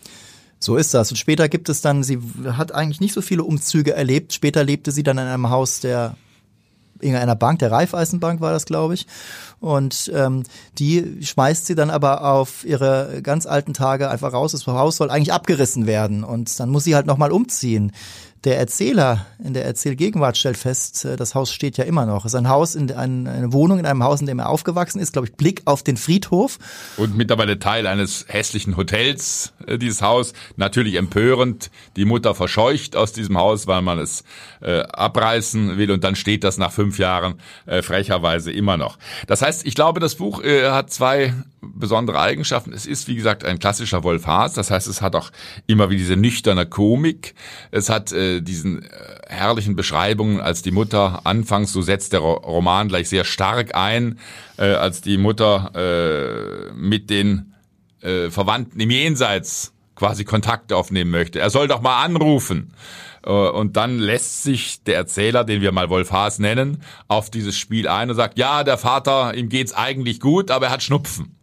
So 0.60 0.76
ist 0.76 0.92
das. 0.92 1.10
Und 1.10 1.16
später 1.16 1.48
gibt 1.48 1.68
es 1.68 1.80
dann, 1.80 2.02
sie 2.02 2.18
hat 2.44 2.74
eigentlich 2.74 3.00
nicht 3.00 3.14
so 3.14 3.22
viele 3.22 3.44
Umzüge 3.44 3.92
erlebt. 3.92 4.32
Später 4.32 4.64
lebte 4.64 4.90
sie 4.90 5.04
dann 5.04 5.18
in 5.18 5.24
einem 5.24 5.50
Haus 5.50 5.80
der 5.80 6.16
irgendeiner 7.00 7.36
Bank, 7.36 7.60
der 7.60 7.70
Raiffeisenbank 7.70 8.40
war 8.40 8.52
das, 8.52 8.66
glaube 8.66 8.94
ich. 8.94 9.06
Und 9.60 10.10
ähm, 10.14 10.44
die 10.78 11.24
schmeißt 11.24 11.66
sie 11.66 11.74
dann 11.74 11.90
aber 11.90 12.24
auf 12.24 12.64
ihre 12.64 13.20
ganz 13.22 13.46
alten 13.46 13.74
Tage 13.74 14.10
einfach 14.10 14.32
raus. 14.32 14.52
Das 14.52 14.66
Haus 14.66 14.96
soll 14.96 15.10
eigentlich 15.10 15.32
abgerissen 15.32 15.86
werden 15.86 16.24
und 16.24 16.58
dann 16.60 16.70
muss 16.70 16.84
sie 16.84 16.94
halt 16.94 17.06
nochmal 17.06 17.32
umziehen. 17.32 17.92
Der 18.44 18.56
Erzähler 18.58 19.26
in 19.42 19.52
der 19.52 19.64
Erzählgegenwart 19.64 20.36
stellt 20.36 20.56
fest, 20.56 21.04
äh, 21.04 21.16
das 21.16 21.34
Haus 21.34 21.52
steht 21.52 21.76
ja 21.76 21.84
immer 21.84 22.06
noch. 22.06 22.24
Es 22.24 22.32
ist 22.32 22.38
ein 22.38 22.48
Haus, 22.48 22.74
in, 22.76 22.92
eine 22.92 23.52
Wohnung 23.52 23.78
in 23.80 23.86
einem 23.86 24.04
Haus, 24.04 24.20
in 24.20 24.26
dem 24.26 24.38
er 24.38 24.48
aufgewachsen 24.48 25.00
ist, 25.00 25.12
glaube 25.12 25.28
ich, 25.28 25.34
Blick 25.34 25.62
auf 25.64 25.82
den 25.82 25.96
Friedhof. 25.96 26.58
Und 26.96 27.16
mittlerweile 27.16 27.58
Teil 27.58 27.86
eines 27.86 28.26
hässlichen 28.28 28.76
Hotels, 28.76 29.52
äh, 29.66 29.76
dieses 29.76 30.02
Haus. 30.02 30.34
Natürlich 30.56 30.94
empörend. 30.94 31.70
Die 31.96 32.04
Mutter 32.04 32.34
verscheucht 32.34 32.94
aus 32.94 33.12
diesem 33.12 33.36
Haus, 33.38 33.66
weil 33.66 33.82
man 33.82 33.98
es 33.98 34.22
äh, 34.60 34.82
abreißen 34.82 35.76
will 35.76 35.90
und 35.90 36.04
dann 36.04 36.14
steht 36.14 36.44
das 36.44 36.58
nach 36.58 36.70
fünf 36.72 36.98
Jahren 36.98 37.40
äh, 37.66 37.82
frecherweise 37.82 38.52
immer 38.52 38.76
noch. 38.76 38.98
Das 39.26 39.42
heißt, 39.42 39.66
ich 39.66 39.74
glaube, 39.74 39.98
das 39.98 40.14
Buch 40.14 40.42
äh, 40.42 40.70
hat 40.70 40.92
zwei 40.92 41.34
besondere 41.60 42.20
Eigenschaften. 42.20 42.72
Es 42.72 42.86
ist, 42.86 43.08
wie 43.08 43.16
gesagt, 43.16 43.44
ein 43.44 43.58
klassischer 43.58 44.04
Wolf 44.04 44.26
Haas. 44.26 44.54
Das 44.54 44.70
heißt, 44.70 44.86
es 44.86 45.02
hat 45.02 45.16
auch 45.16 45.30
immer 45.66 45.90
wie 45.90 45.96
diese 45.96 46.16
nüchterne 46.16 46.66
Komik. 46.66 47.34
Es 47.70 47.88
hat 47.88 48.12
äh, 48.12 48.40
diesen 48.40 48.82
äh, 48.82 48.88
herrlichen 49.28 49.76
Beschreibungen, 49.76 50.40
als 50.40 50.62
die 50.62 50.70
Mutter 50.70 51.22
anfangs, 51.24 51.72
so 51.72 51.82
setzt 51.82 52.12
der 52.12 52.20
Roman 52.20 52.88
gleich 52.88 53.08
sehr 53.08 53.24
stark 53.24 53.74
ein, 53.74 54.18
äh, 54.56 54.72
als 54.72 55.00
die 55.00 55.18
Mutter 55.18 55.72
äh, 55.74 56.72
mit 56.74 57.10
den 57.10 57.54
äh, 58.02 58.30
Verwandten 58.30 58.80
im 58.80 58.90
Jenseits 58.90 59.72
quasi 59.94 60.24
Kontakt 60.24 60.72
aufnehmen 60.72 61.10
möchte. 61.10 61.40
Er 61.40 61.50
soll 61.50 61.66
doch 61.66 61.80
mal 61.80 62.04
anrufen. 62.04 62.72
Äh, 63.24 63.30
und 63.30 63.76
dann 63.76 63.98
lässt 63.98 64.44
sich 64.44 64.84
der 64.84 64.94
Erzähler, 64.94 65.42
den 65.44 65.60
wir 65.60 65.72
mal 65.72 65.90
Wolf 65.90 66.12
Haas 66.12 66.38
nennen, 66.38 66.82
auf 67.08 67.30
dieses 67.30 67.58
Spiel 67.58 67.88
ein 67.88 68.10
und 68.10 68.16
sagt, 68.16 68.38
ja, 68.38 68.62
der 68.62 68.78
Vater, 68.78 69.34
ihm 69.34 69.48
geht's 69.48 69.72
eigentlich 69.72 70.20
gut, 70.20 70.52
aber 70.52 70.66
er 70.66 70.72
hat 70.72 70.82
Schnupfen 70.84 71.37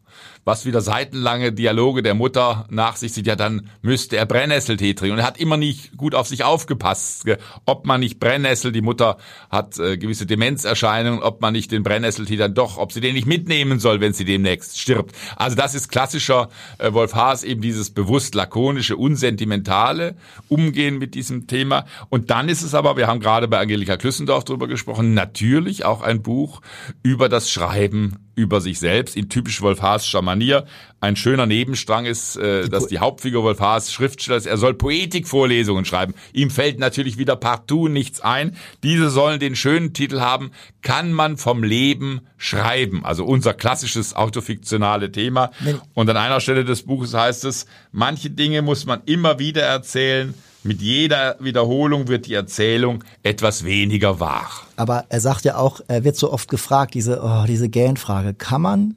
was 0.45 0.65
wieder 0.65 0.79
seitenlange 0.81 1.51
Dialoge 1.51 2.03
der 2.03 2.13
Mutter 2.13 2.67
nach 2.69 2.95
sich 2.95 3.13
zieht, 3.13 3.25
ja, 3.25 3.35
dann 3.35 3.69
müsste 3.81 4.15
er 4.15 4.27
Brennnesseltee 4.27 4.93
trinken. 4.93 5.13
Und 5.13 5.19
er 5.19 5.25
hat 5.25 5.39
immer 5.39 5.57
nicht 5.57 5.97
gut 5.97 6.13
auf 6.13 6.27
sich 6.27 6.43
aufgepasst, 6.43 7.25
ob 7.65 7.87
man 7.87 7.99
nicht 7.99 8.19
Brennnessel, 8.19 8.71
die 8.71 8.81
Mutter 8.81 9.17
hat 9.49 9.79
äh, 9.79 9.97
gewisse 9.97 10.27
Demenzerscheinungen, 10.27 11.23
ob 11.23 11.41
man 11.41 11.53
nicht 11.53 11.71
den 11.71 11.81
Brennnesseltee 11.81 12.37
dann 12.37 12.53
doch, 12.53 12.77
ob 12.77 12.91
sie 12.91 13.01
den 13.01 13.15
nicht 13.15 13.25
mitnehmen 13.25 13.79
soll, 13.79 14.01
wenn 14.01 14.13
sie 14.13 14.23
demnächst 14.23 14.79
stirbt. 14.79 15.15
Also 15.35 15.55
das 15.55 15.73
ist 15.73 15.89
klassischer 15.89 16.49
äh, 16.77 16.93
Wolf 16.93 17.15
Haas, 17.15 17.43
eben 17.43 17.61
dieses 17.61 17.89
bewusst 17.89 18.35
lakonische, 18.35 18.97
unsentimentale 18.97 20.15
Umgehen 20.47 20.99
mit 20.99 21.15
diesem 21.15 21.47
Thema. 21.47 21.85
Und 22.09 22.29
dann 22.29 22.49
ist 22.49 22.61
es 22.61 22.75
aber, 22.75 22.97
wir 22.97 23.07
haben 23.07 23.19
gerade 23.19 23.47
bei 23.47 23.57
Angelika 23.57 23.97
Klüssendorf 23.97 24.43
drüber 24.43 24.67
gesprochen, 24.67 25.15
natürlich 25.15 25.85
auch 25.85 26.03
ein 26.03 26.21
Buch 26.21 26.61
über 27.01 27.29
das 27.29 27.49
Schreiben 27.49 28.24
über 28.35 28.61
sich 28.61 28.79
selbst 28.79 29.15
in 29.15 29.29
typisch 29.29 29.61
Wolf-Haas'scher 29.61 30.21
Manier. 30.21 30.65
Ein 30.99 31.15
schöner 31.15 31.45
Nebenstrang 31.45 32.05
ist, 32.05 32.35
äh, 32.35 32.67
dass 32.67 32.87
die 32.87 32.99
Hauptfigur 32.99 33.43
Wolf-Haas 33.43 33.91
Schriftsteller 33.91 34.37
ist. 34.37 34.45
Er 34.45 34.57
soll 34.57 34.73
Poetikvorlesungen 34.73 35.85
schreiben. 35.85 36.13
Ihm 36.33 36.49
fällt 36.49 36.79
natürlich 36.79 37.17
wieder 37.17 37.35
partout 37.35 37.87
nichts 37.87 38.21
ein. 38.21 38.55
Diese 38.83 39.09
sollen 39.09 39.39
den 39.39 39.55
schönen 39.55 39.93
Titel 39.93 40.19
haben, 40.19 40.51
kann 40.81 41.13
man 41.13 41.37
vom 41.37 41.63
Leben 41.63 42.21
schreiben? 42.37 43.05
Also 43.05 43.25
unser 43.25 43.53
klassisches 43.53 44.15
autofiktionale 44.15 45.11
Thema. 45.11 45.51
Und 45.93 46.09
an 46.09 46.17
einer 46.17 46.39
Stelle 46.41 46.65
des 46.65 46.83
Buches 46.83 47.13
heißt 47.13 47.45
es, 47.45 47.65
manche 47.91 48.29
Dinge 48.29 48.61
muss 48.61 48.85
man 48.85 49.01
immer 49.05 49.39
wieder 49.39 49.63
erzählen, 49.63 50.33
mit 50.65 50.81
jeder 50.81 51.37
Wiederholung 51.39 52.07
wird 52.07 52.25
die 52.25 52.33
Erzählung 52.33 53.03
etwas 53.21 53.63
weniger 53.63 54.19
wahr. 54.19 54.49
Aber 54.75 55.05
er 55.09 55.21
sagt 55.21 55.45
ja 55.45 55.57
auch, 55.57 55.79
er 55.87 56.03
wird 56.03 56.15
so 56.15 56.31
oft 56.33 56.49
gefragt, 56.49 56.95
diese, 56.95 57.21
oh, 57.23 57.45
diese 57.47 57.69
Gähnfrage, 57.69 58.33
kann 58.33 58.61
man 58.61 58.95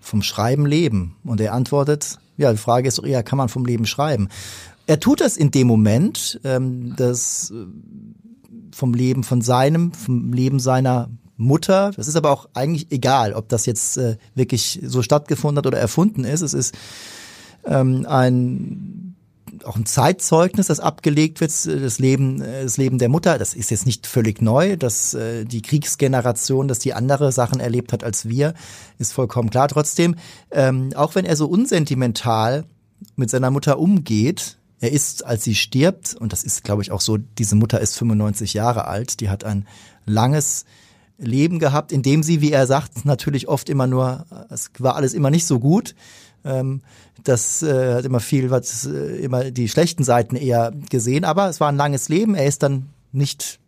vom 0.00 0.22
Schreiben 0.22 0.64
leben? 0.64 1.16
Und 1.24 1.40
er 1.40 1.52
antwortet, 1.52 2.18
ja, 2.38 2.50
die 2.50 2.58
Frage 2.58 2.88
ist 2.88 2.98
eher, 2.98 3.22
kann 3.22 3.36
man 3.36 3.50
vom 3.50 3.66
Leben 3.66 3.84
schreiben? 3.84 4.28
Er 4.86 4.98
tut 4.98 5.20
das 5.20 5.36
in 5.36 5.50
dem 5.50 5.66
Moment, 5.66 6.40
ähm, 6.42 6.94
das 6.96 7.50
äh, 7.50 7.66
vom 8.74 8.94
Leben 8.94 9.24
von 9.24 9.42
seinem, 9.42 9.92
vom 9.92 10.32
Leben 10.32 10.58
seiner 10.58 11.10
Mutter. 11.36 11.92
Das 11.96 12.08
ist 12.08 12.16
aber 12.16 12.30
auch 12.30 12.48
eigentlich 12.54 12.90
egal, 12.90 13.34
ob 13.34 13.48
das 13.50 13.66
jetzt 13.66 13.98
äh, 13.98 14.16
wirklich 14.34 14.80
so 14.82 15.02
stattgefunden 15.02 15.58
hat 15.58 15.66
oder 15.66 15.78
erfunden 15.78 16.24
ist. 16.24 16.40
Es 16.40 16.54
ist 16.54 16.74
ähm, 17.64 18.06
ein 18.08 19.01
auch 19.66 19.76
ein 19.76 19.86
Zeitzeugnis, 19.86 20.66
das 20.66 20.80
abgelegt 20.80 21.40
wird, 21.40 21.50
das 21.50 21.98
Leben, 21.98 22.38
das 22.38 22.76
Leben 22.76 22.98
der 22.98 23.08
Mutter. 23.08 23.38
Das 23.38 23.54
ist 23.54 23.70
jetzt 23.70 23.86
nicht 23.86 24.06
völlig 24.06 24.42
neu, 24.42 24.76
dass 24.76 25.14
äh, 25.14 25.44
die 25.44 25.62
Kriegsgeneration, 25.62 26.68
dass 26.68 26.78
die 26.78 26.94
andere 26.94 27.32
Sachen 27.32 27.60
erlebt 27.60 27.92
hat 27.92 28.04
als 28.04 28.28
wir, 28.28 28.54
ist 28.98 29.12
vollkommen 29.12 29.50
klar. 29.50 29.68
Trotzdem, 29.68 30.16
ähm, 30.50 30.90
auch 30.94 31.14
wenn 31.14 31.24
er 31.24 31.36
so 31.36 31.46
unsentimental 31.46 32.64
mit 33.16 33.30
seiner 33.30 33.50
Mutter 33.50 33.78
umgeht, 33.78 34.58
er 34.80 34.90
ist, 34.90 35.24
als 35.24 35.44
sie 35.44 35.54
stirbt, 35.54 36.14
und 36.14 36.32
das 36.32 36.42
ist, 36.42 36.64
glaube 36.64 36.82
ich, 36.82 36.90
auch 36.90 37.00
so, 37.00 37.16
diese 37.16 37.54
Mutter 37.54 37.80
ist 37.80 37.96
95 37.96 38.54
Jahre 38.54 38.88
alt, 38.88 39.20
die 39.20 39.30
hat 39.30 39.44
ein 39.44 39.66
langes 40.06 40.64
Leben 41.18 41.58
gehabt, 41.58 41.92
in 41.92 42.02
dem 42.02 42.22
sie, 42.22 42.40
wie 42.40 42.50
er 42.50 42.66
sagt, 42.66 43.04
natürlich 43.04 43.46
oft 43.48 43.68
immer 43.68 43.86
nur, 43.86 44.26
es 44.50 44.70
war 44.78 44.96
alles 44.96 45.14
immer 45.14 45.30
nicht 45.30 45.46
so 45.46 45.60
gut. 45.60 45.94
Ähm, 46.44 46.82
das 47.24 47.62
äh, 47.62 47.94
hat 47.94 48.04
immer 48.04 48.20
viel, 48.20 48.50
was 48.50 48.86
äh, 48.86 49.16
immer 49.22 49.50
die 49.50 49.68
schlechten 49.68 50.04
Seiten 50.04 50.36
eher 50.36 50.72
gesehen, 50.90 51.24
aber 51.24 51.48
es 51.48 51.60
war 51.60 51.68
ein 51.68 51.76
langes 51.76 52.08
Leben. 52.08 52.34
Er 52.34 52.46
ist 52.46 52.62
dann 52.62 52.88
nicht 53.12 53.60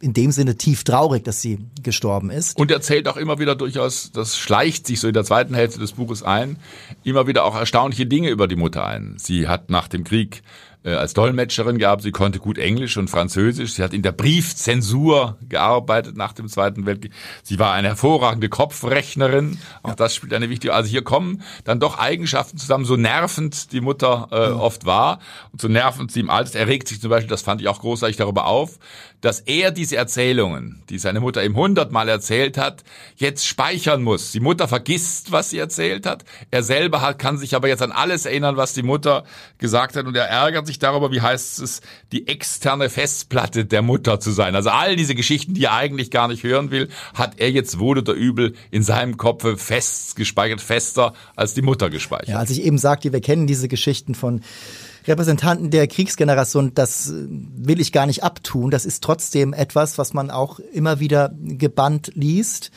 in 0.00 0.14
dem 0.14 0.32
Sinne 0.32 0.56
tief 0.56 0.82
traurig, 0.82 1.24
dass 1.24 1.42
sie 1.42 1.58
gestorben 1.82 2.30
ist. 2.30 2.56
Und 2.56 2.70
erzählt 2.70 3.06
auch 3.06 3.18
immer 3.18 3.38
wieder 3.38 3.54
durchaus, 3.54 4.12
das 4.12 4.38
schleicht 4.38 4.86
sich 4.86 4.98
so 4.98 5.08
in 5.08 5.14
der 5.14 5.24
zweiten 5.24 5.54
Hälfte 5.54 5.78
des 5.78 5.92
Buches 5.92 6.22
ein, 6.22 6.56
immer 7.04 7.26
wieder 7.26 7.44
auch 7.44 7.54
erstaunliche 7.54 8.06
Dinge 8.06 8.30
über 8.30 8.48
die 8.48 8.56
Mutter 8.56 8.86
ein. 8.86 9.16
Sie 9.18 9.46
hat 9.46 9.68
nach 9.68 9.88
dem 9.88 10.04
Krieg 10.04 10.42
äh, 10.82 10.94
als 10.94 11.14
Dolmetscherin 11.14 11.78
gehabt. 11.78 12.02
Sie 12.02 12.10
konnte 12.10 12.38
gut 12.38 12.58
Englisch 12.58 12.96
und 12.96 13.08
Französisch. 13.08 13.74
Sie 13.74 13.82
hat 13.82 13.92
in 13.92 14.02
der 14.02 14.12
Briefzensur 14.12 15.36
gearbeitet 15.48 16.16
nach 16.16 16.32
dem 16.32 16.48
Zweiten 16.48 16.86
Weltkrieg. 16.86 17.12
Sie 17.42 17.58
war 17.58 17.72
eine 17.72 17.88
hervorragende 17.88 18.48
Kopfrechnerin. 18.48 19.58
Auch 19.82 19.90
ja. 19.90 19.96
das 19.96 20.14
spielt 20.14 20.32
eine 20.32 20.48
wichtige. 20.48 20.74
Also 20.74 20.88
hier 20.88 21.02
kommen 21.02 21.42
dann 21.64 21.80
doch 21.80 21.98
Eigenschaften 21.98 22.56
zusammen, 22.56 22.84
so 22.84 22.96
nervend 22.96 23.72
die 23.72 23.80
Mutter 23.80 24.28
äh, 24.30 24.36
ja. 24.36 24.54
oft 24.54 24.86
war 24.86 25.18
und 25.52 25.60
so 25.60 25.68
nervend 25.68 26.12
sie 26.12 26.20
im 26.20 26.30
Alter. 26.30 26.58
Er 26.58 26.66
regt 26.66 26.88
sich 26.88 27.00
zum 27.00 27.10
Beispiel, 27.10 27.30
das 27.30 27.42
fand 27.42 27.60
ich 27.60 27.68
auch 27.68 27.80
großartig 27.80 28.16
darüber 28.16 28.46
auf, 28.46 28.78
dass 29.20 29.40
er 29.40 29.70
diese 29.70 29.96
Erzählungen, 29.96 30.82
die 30.88 30.98
seine 30.98 31.20
Mutter 31.20 31.44
ihm 31.44 31.56
hundertmal 31.56 32.08
erzählt 32.08 32.56
hat, 32.56 32.84
jetzt 33.16 33.46
speichern 33.46 34.02
muss. 34.02 34.32
Die 34.32 34.40
Mutter 34.40 34.68
vergisst, 34.68 35.32
was 35.32 35.50
sie 35.50 35.58
erzählt 35.58 36.06
hat. 36.06 36.24
Er 36.50 36.62
selber 36.62 37.00
hat, 37.00 37.18
kann 37.18 37.38
sich 37.38 37.54
aber 37.54 37.68
jetzt 37.68 37.82
an 37.82 37.92
alles 37.92 38.26
erinnern, 38.26 38.56
was 38.56 38.72
die 38.72 38.82
Mutter 38.82 39.24
gesagt 39.58 39.96
hat 39.96 40.06
und 40.06 40.16
er 40.16 40.26
ärgert 40.26 40.66
sich 40.66 40.78
darüber, 40.78 41.12
wie 41.12 41.20
heißt 41.20 41.60
es, 41.60 41.80
die 42.12 42.28
externe 42.28 42.88
Festplatte 42.88 43.64
der 43.64 43.82
Mutter 43.82 44.20
zu 44.20 44.30
sein. 44.30 44.54
Also 44.54 44.70
all 44.70 44.96
diese 44.96 45.14
Geschichten, 45.14 45.54
die 45.54 45.64
er 45.64 45.74
eigentlich 45.74 46.10
gar 46.10 46.28
nicht 46.28 46.42
hören 46.42 46.70
will, 46.70 46.88
hat 47.14 47.34
er 47.38 47.50
jetzt 47.50 47.78
wohl 47.78 47.98
oder 47.98 48.12
übel 48.12 48.54
in 48.70 48.82
seinem 48.82 49.16
Kopf 49.16 49.46
fest 49.60 50.16
gespeichert, 50.16 50.60
fester 50.60 51.14
als 51.36 51.54
die 51.54 51.62
Mutter 51.62 51.90
gespeichert. 51.90 52.28
Ja, 52.28 52.38
als 52.38 52.50
ich 52.50 52.62
eben 52.62 52.78
sagte, 52.78 53.12
wir 53.12 53.20
kennen 53.20 53.46
diese 53.46 53.68
Geschichten 53.68 54.14
von 54.14 54.42
Repräsentanten 55.06 55.70
der 55.70 55.86
Kriegsgeneration, 55.86 56.74
das 56.74 57.12
will 57.12 57.80
ich 57.80 57.92
gar 57.92 58.06
nicht 58.06 58.22
abtun. 58.22 58.70
Das 58.70 58.84
ist 58.84 59.02
trotzdem 59.02 59.52
etwas, 59.52 59.98
was 59.98 60.12
man 60.12 60.30
auch 60.30 60.58
immer 60.72 61.00
wieder 61.00 61.32
gebannt 61.40 62.12
liest, 62.14 62.70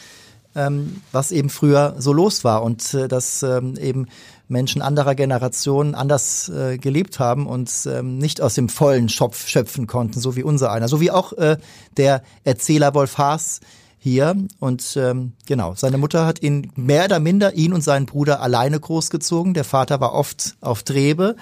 ähm, 0.55 1.01
was 1.11 1.31
eben 1.31 1.49
früher 1.49 1.95
so 1.97 2.13
los 2.13 2.43
war 2.43 2.63
und 2.63 2.93
äh, 2.93 3.07
dass 3.07 3.43
ähm, 3.43 3.75
eben 3.77 4.07
Menschen 4.47 4.81
anderer 4.81 5.15
Generationen 5.15 5.95
anders 5.95 6.49
äh, 6.49 6.77
gelebt 6.77 7.19
haben 7.19 7.47
und 7.47 7.71
ähm, 7.87 8.17
nicht 8.17 8.39
aus 8.39 8.53
dem 8.53 8.69
vollen 8.69 9.09
Schopf 9.09 9.47
schöpfen 9.47 9.87
konnten, 9.87 10.19
so 10.19 10.35
wie 10.35 10.43
unser 10.43 10.71
einer. 10.71 10.87
So 10.87 11.01
wie 11.01 11.11
auch 11.11 11.33
äh, 11.33 11.57
der 11.97 12.21
Erzähler 12.43 12.93
Wolf 12.93 13.17
Haas 13.17 13.61
hier. 14.03 14.35
Und 14.59 14.97
ähm, 14.97 15.31
genau, 15.45 15.75
seine 15.75 15.97
Mutter 15.97 16.25
hat 16.25 16.43
ihn 16.43 16.73
mehr 16.75 17.05
oder 17.05 17.21
minder, 17.21 17.53
ihn 17.53 17.71
und 17.71 17.81
seinen 17.81 18.05
Bruder 18.05 18.41
alleine 18.41 18.77
großgezogen. 18.77 19.53
Der 19.53 19.63
Vater 19.63 20.01
war 20.01 20.13
oft 20.13 20.55
auf 20.59 20.83
Trebe 20.83 21.37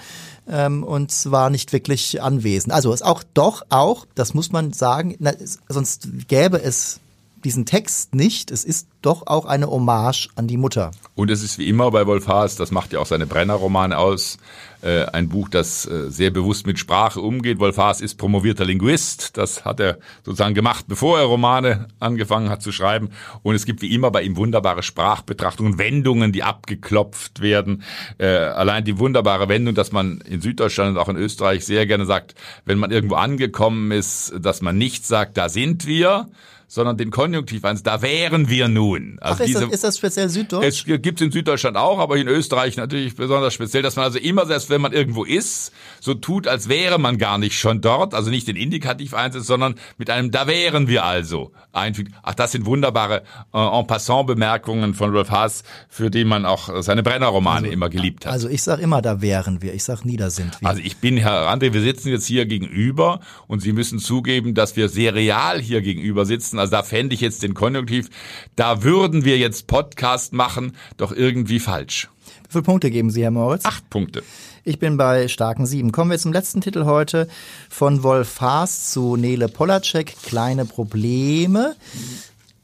ähm, 0.48 0.84
und 0.84 1.12
war 1.32 1.50
nicht 1.50 1.72
wirklich 1.72 2.22
anwesend. 2.22 2.72
Also 2.72 2.92
ist 2.92 3.04
auch 3.04 3.24
doch 3.34 3.62
auch, 3.68 4.06
das 4.14 4.32
muss 4.32 4.52
man 4.52 4.72
sagen, 4.72 5.16
na, 5.18 5.32
sonst 5.68 6.08
gäbe 6.28 6.62
es 6.62 7.00
diesen 7.42 7.66
Text 7.66 8.14
nicht. 8.14 8.52
Es 8.52 8.64
ist 8.64 8.86
doch 9.02 9.26
auch 9.26 9.44
eine 9.46 9.68
Hommage 9.68 10.28
an 10.36 10.46
die 10.46 10.56
Mutter. 10.56 10.92
Und 11.16 11.32
es 11.32 11.42
ist 11.42 11.58
wie 11.58 11.68
immer 11.68 11.90
bei 11.90 12.06
Wolf 12.06 12.28
Haas, 12.28 12.54
das 12.54 12.70
macht 12.70 12.92
ja 12.92 13.00
auch 13.00 13.06
seine 13.06 13.26
Brenner-Romane 13.26 13.98
aus, 13.98 14.38
äh, 14.82 15.04
ein 15.06 15.28
Buch, 15.28 15.48
das 15.48 15.86
äh, 15.86 16.10
sehr 16.10 16.30
bewusst 16.30 16.66
mit 16.66 16.78
Sprache 16.78 17.20
umgeht. 17.20 17.58
Wolf 17.58 17.76
Haas 17.78 18.00
ist 18.00 18.16
promovierter 18.16 18.64
Linguist. 18.64 19.36
Das 19.36 19.64
hat 19.64 19.80
er 19.80 19.98
sozusagen 20.24 20.54
gemacht, 20.54 20.86
bevor 20.88 21.18
er 21.18 21.24
Romane 21.24 21.88
angefangen 22.00 22.50
hat 22.50 22.62
zu 22.62 22.72
schreiben. 22.72 23.10
Und 23.42 23.54
es 23.54 23.64
gibt 23.64 23.82
wie 23.82 23.94
immer 23.94 24.10
bei 24.10 24.22
ihm 24.22 24.36
wunderbare 24.36 24.82
Sprachbetrachtungen, 24.82 25.78
Wendungen, 25.78 26.32
die 26.32 26.42
abgeklopft 26.42 27.40
werden. 27.40 27.82
Äh, 28.18 28.26
allein 28.26 28.84
die 28.84 28.98
wunderbare 28.98 29.48
Wendung, 29.48 29.74
dass 29.74 29.92
man 29.92 30.20
in 30.22 30.40
Süddeutschland 30.40 30.96
und 30.96 30.98
auch 30.98 31.08
in 31.08 31.16
Österreich 31.16 31.64
sehr 31.64 31.86
gerne 31.86 32.04
sagt, 32.04 32.34
wenn 32.64 32.78
man 32.78 32.90
irgendwo 32.90 33.14
angekommen 33.14 33.92
ist, 33.92 34.34
dass 34.38 34.62
man 34.62 34.76
nicht 34.76 35.06
sagt, 35.06 35.36
da 35.36 35.48
sind 35.48 35.86
wir, 35.86 36.28
sondern 36.72 36.96
den 36.96 37.10
Konjunktiv 37.10 37.66
eins. 37.66 37.82
Da 37.82 38.00
wären 38.00 38.48
wir 38.48 38.66
nun. 38.66 39.18
Also 39.20 39.36
Ach, 39.36 39.40
ist, 39.40 39.48
diese, 39.48 39.60
das, 39.60 39.74
ist 39.74 39.84
das 39.84 39.98
speziell 39.98 40.30
Süddeutsch? 40.30 40.64
Es 40.64 40.84
gibt 41.02 41.20
es 41.20 41.26
in 41.26 41.30
Süddeutschland 41.30 41.76
auch, 41.76 41.98
aber 41.98 42.16
in 42.16 42.28
Österreich 42.28 42.78
natürlich 42.78 43.14
besonders 43.14 43.52
speziell, 43.52 43.82
dass 43.82 43.96
man 43.96 44.06
also 44.06 44.18
immer, 44.18 44.46
selbst 44.46 44.70
wenn 44.72 44.80
man 44.80 44.92
irgendwo 44.92 45.24
ist, 45.24 45.72
so 46.00 46.14
tut, 46.14 46.48
als 46.48 46.68
wäre 46.68 46.98
man 46.98 47.18
gar 47.18 47.38
nicht 47.38 47.58
schon 47.58 47.80
dort, 47.80 48.14
also 48.14 48.30
nicht 48.30 48.48
den 48.48 48.56
Indikativ 48.56 49.14
einsetzt, 49.14 49.46
sondern 49.46 49.76
mit 49.98 50.10
einem 50.10 50.32
Da 50.32 50.48
wären 50.48 50.88
wir 50.88 51.04
also 51.04 51.52
einfügt. 51.72 52.12
Ach, 52.22 52.34
das 52.34 52.52
sind 52.52 52.66
wunderbare 52.66 53.22
äh, 53.54 53.58
en 53.58 53.86
passant 53.86 54.26
Bemerkungen 54.26 54.94
von 54.94 55.12
Rolf 55.12 55.30
Haas, 55.30 55.62
für 55.88 56.10
die 56.10 56.24
man 56.24 56.44
auch 56.44 56.82
seine 56.82 57.02
Brenner-Romane 57.02 57.66
also, 57.66 57.72
immer 57.72 57.88
geliebt 57.88 58.26
hat. 58.26 58.32
Also 58.32 58.48
ich 58.48 58.62
sag 58.62 58.80
immer, 58.80 59.00
da 59.00 59.22
wären 59.22 59.62
wir. 59.62 59.74
Ich 59.74 59.84
sag 59.84 60.04
nie, 60.04 60.16
da 60.16 60.30
sind 60.30 60.60
wir. 60.60 60.68
Also 60.68 60.82
ich 60.82 60.96
bin, 60.96 61.16
Herr 61.16 61.52
André, 61.52 61.72
wir 61.72 61.82
sitzen 61.82 62.08
jetzt 62.08 62.26
hier 62.26 62.46
gegenüber 62.46 63.20
und 63.46 63.60
Sie 63.62 63.72
müssen 63.72 63.98
zugeben, 63.98 64.54
dass 64.54 64.74
wir 64.76 64.88
sehr 64.88 65.14
real 65.14 65.60
hier 65.60 65.82
gegenüber 65.82 66.24
sitzen. 66.26 66.58
Also 66.58 66.72
da 66.72 66.82
fände 66.82 67.14
ich 67.14 67.20
jetzt 67.20 67.42
den 67.42 67.54
Konjunktiv, 67.54 68.08
da 68.56 68.82
würden 68.82 69.24
wir 69.24 69.38
jetzt 69.38 69.66
Podcast 69.66 70.32
machen, 70.32 70.72
doch 70.96 71.12
irgendwie 71.12 71.60
falsch. 71.60 72.08
Wie 72.44 72.52
viele 72.52 72.62
Punkte 72.62 72.90
geben 72.90 73.10
Sie, 73.10 73.22
Herr 73.22 73.30
Moritz? 73.30 73.64
Acht 73.64 73.88
Punkte. 73.90 74.22
Ich 74.64 74.78
bin 74.78 74.96
bei 74.96 75.26
starken 75.26 75.66
sieben. 75.66 75.90
Kommen 75.90 76.12
wir 76.12 76.18
zum 76.20 76.32
letzten 76.32 76.60
Titel 76.60 76.84
heute 76.84 77.26
von 77.68 78.04
Wolf 78.04 78.40
Haas 78.40 78.92
zu 78.92 79.16
Nele 79.16 79.48
Polacek. 79.48 80.14
Kleine 80.22 80.66
Probleme. 80.66 81.74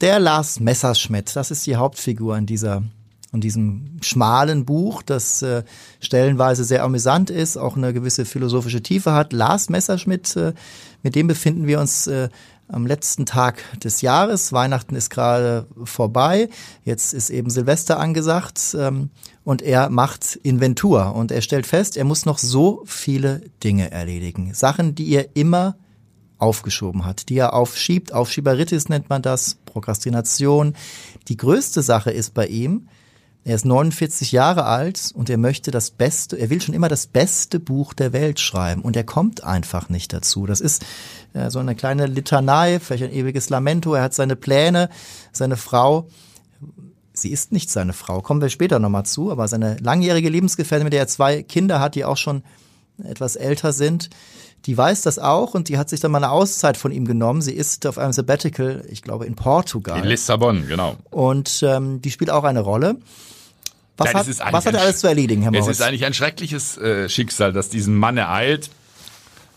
Der 0.01 0.21
Lars 0.21 0.61
Messerschmidt, 0.61 1.35
das 1.35 1.51
ist 1.51 1.67
die 1.67 1.75
Hauptfigur 1.75 2.37
in 2.39 2.47
dieser 2.47 2.85
in 3.33 3.41
diesem 3.41 3.99
schmalen 4.01 4.65
Buch, 4.65 5.03
das 5.03 5.43
äh, 5.43 5.63
stellenweise 6.01 6.65
sehr 6.65 6.83
amüsant 6.83 7.29
ist, 7.29 7.59
auch 7.59 7.77
eine 7.77 7.93
gewisse 7.93 8.25
philosophische 8.25 8.83
Tiefe 8.83 9.13
hat. 9.13 9.35
Lars 9.35 9.69
Messerschmidt, 9.69 10.35
äh, 10.37 10.55
mit 11.03 11.15
dem 11.15 11.27
befinden 11.27 11.67
wir 11.67 11.79
uns 11.79 12.07
äh, 12.07 12.31
am 12.69 12.87
letzten 12.87 13.27
Tag 13.27 13.63
des 13.81 14.03
Jahres. 14.03 14.53
Weihnachten 14.53 14.95
ist 14.95 15.11
gerade 15.11 15.67
vorbei. 15.85 16.49
Jetzt 16.85 17.15
ist 17.15 17.31
eben 17.31 17.51
Silvester 17.51 17.99
angesagt 17.99 18.77
ähm, 18.79 19.11
und 19.45 19.63
er 19.63 19.89
macht 19.91 20.37
Inventur 20.37 21.15
und 21.15 21.33
er 21.33 21.41
stellt 21.41 21.67
fest, 21.67 21.97
er 21.97 22.05
muss 22.05 22.27
noch 22.27 22.39
so 22.39 22.83
viele 22.87 23.43
Dinge 23.65 23.91
erledigen. 23.91 24.53
Sachen, 24.55 24.95
die 24.95 25.11
er 25.13 25.35
immer 25.35 25.77
aufgeschoben 26.39 27.05
hat, 27.05 27.29
die 27.29 27.39
er 27.39 27.55
aufschiebt. 27.55 28.13
Aufschieberitis 28.13 28.89
nennt 28.89 29.11
man 29.11 29.23
das, 29.23 29.57
Prokrastination. 29.65 30.75
Die 31.29 31.37
größte 31.37 31.83
Sache 31.83 32.11
ist 32.11 32.35
bei 32.35 32.47
ihm, 32.47 32.89
er 33.49 33.55
ist 33.55 33.65
49 33.65 34.31
Jahre 34.31 34.67
alt 34.67 35.11
und 35.15 35.31
er 35.31 35.39
möchte 35.39 35.71
das 35.71 35.91
Beste, 35.91 36.37
er 36.37 36.51
will 36.51 36.61
schon 36.61 36.75
immer 36.75 36.89
das 36.89 37.07
beste 37.07 37.59
Buch 37.59 37.95
der 37.95 38.13
Welt 38.13 38.41
schreiben 38.41 38.83
und 38.83 38.95
er 38.95 39.05
kommt 39.05 39.43
einfach 39.43 39.89
nicht 39.89 40.13
dazu. 40.13 40.45
Das 40.45 40.61
ist 40.61 40.85
äh, 41.33 41.49
so 41.49 41.59
eine 41.59 41.75
kleine 41.75 42.05
Litanei, 42.05 42.79
vielleicht 42.79 43.05
ein 43.05 43.13
ewiges 43.13 43.49
Lamento. 43.49 43.95
Er 43.95 44.03
hat 44.03 44.13
seine 44.13 44.37
Pläne, 44.37 44.91
seine 45.33 45.57
Frau, 45.57 46.09
sie 47.15 47.31
ist 47.31 47.51
nicht 47.51 47.71
seine 47.71 47.95
Frau, 47.95 48.21
kommen 48.21 48.43
wir 48.43 48.51
später 48.51 48.79
nochmal 48.81 49.07
zu, 49.07 49.33
aber 49.33 49.49
seine 49.49 49.79
langjährige 49.79 50.29
Lebensgefährtin, 50.29 50.85
mit 50.85 50.93
der 50.93 51.01
er 51.01 51.09
zwei 51.09 51.43
Kinder 51.43 51.81
hat, 51.81 51.95
die 51.95 52.05
auch 52.05 52.19
schon 52.19 52.43
etwas 53.03 53.35
älter 53.35 53.73
sind, 53.73 54.11
die 54.67 54.77
weiß 54.77 55.01
das 55.01 55.19
auch 55.19 55.55
und 55.55 55.71
die 55.71 55.79
hat 55.79 55.89
sich 55.89 56.01
dann 56.01 56.11
mal 56.11 56.19
eine 56.19 56.33
Auszeit 56.33 56.77
von 56.77 56.93
ihm 56.93 57.07
genommen. 57.07 57.41
Sie 57.41 57.55
ist 57.55 57.87
auf 57.87 57.97
einem 57.97 58.13
Sabbatical, 58.13 58.85
ich 58.91 59.01
glaube 59.01 59.25
in 59.25 59.37
Portugal. 59.37 60.01
In 60.01 60.05
Lissabon, 60.05 60.67
genau. 60.69 60.97
Und 61.11 61.63
ähm, 61.63 62.03
die 62.03 62.11
spielt 62.11 62.31
auch 62.31 62.45
eine 62.45 62.61
Rolle. 62.61 62.99
Was, 63.99 64.13
Nein, 64.13 64.27
hat, 64.27 64.53
was 64.53 64.65
hat 64.67 64.75
er 64.75 64.81
alles 64.83 65.01
zu 65.01 65.09
erledigen, 65.09 65.43
Herr 65.43 65.51
Moritz? 65.51 65.67
Es 65.67 65.81
ist 65.81 65.85
eigentlich 65.85 66.05
ein 66.05 66.15
schreckliches 66.15 66.79
äh, 66.79 67.09
Schicksal, 67.09 67.53
das 67.53 67.69
diesen 67.69 67.97
Mann 67.97 68.17
ereilt. 68.17 68.71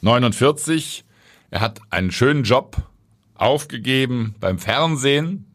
49, 0.01 1.04
er 1.51 1.62
hat 1.62 1.80
einen 1.91 2.12
schönen 2.12 2.43
Job 2.43 2.77
aufgegeben 3.36 4.34
beim 4.39 4.58
Fernsehen, 4.58 5.45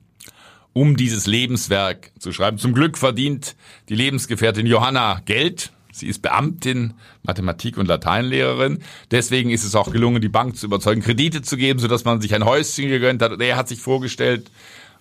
um 0.72 0.96
dieses 0.96 1.26
Lebenswerk 1.26 2.12
zu 2.20 2.32
schreiben. 2.32 2.58
Zum 2.58 2.74
Glück 2.74 2.96
verdient 2.96 3.56
die 3.88 3.96
Lebensgefährtin 3.96 4.66
Johanna 4.66 5.20
Geld. 5.24 5.72
Sie 5.90 6.06
ist 6.06 6.22
Beamtin, 6.22 6.94
Mathematik- 7.24 7.78
und 7.78 7.88
Lateinlehrerin. 7.88 8.80
Deswegen 9.10 9.50
ist 9.50 9.64
es 9.64 9.74
auch 9.74 9.90
gelungen, 9.90 10.20
die 10.20 10.28
Bank 10.28 10.56
zu 10.56 10.66
überzeugen, 10.66 11.00
Kredite 11.00 11.42
zu 11.42 11.56
geben, 11.56 11.80
sodass 11.80 12.04
man 12.04 12.20
sich 12.20 12.34
ein 12.34 12.44
Häuschen 12.44 12.88
gegönnt 12.88 13.22
hat. 13.22 13.32
Und 13.32 13.40
er 13.40 13.56
hat 13.56 13.66
sich 13.66 13.80
vorgestellt, 13.80 14.50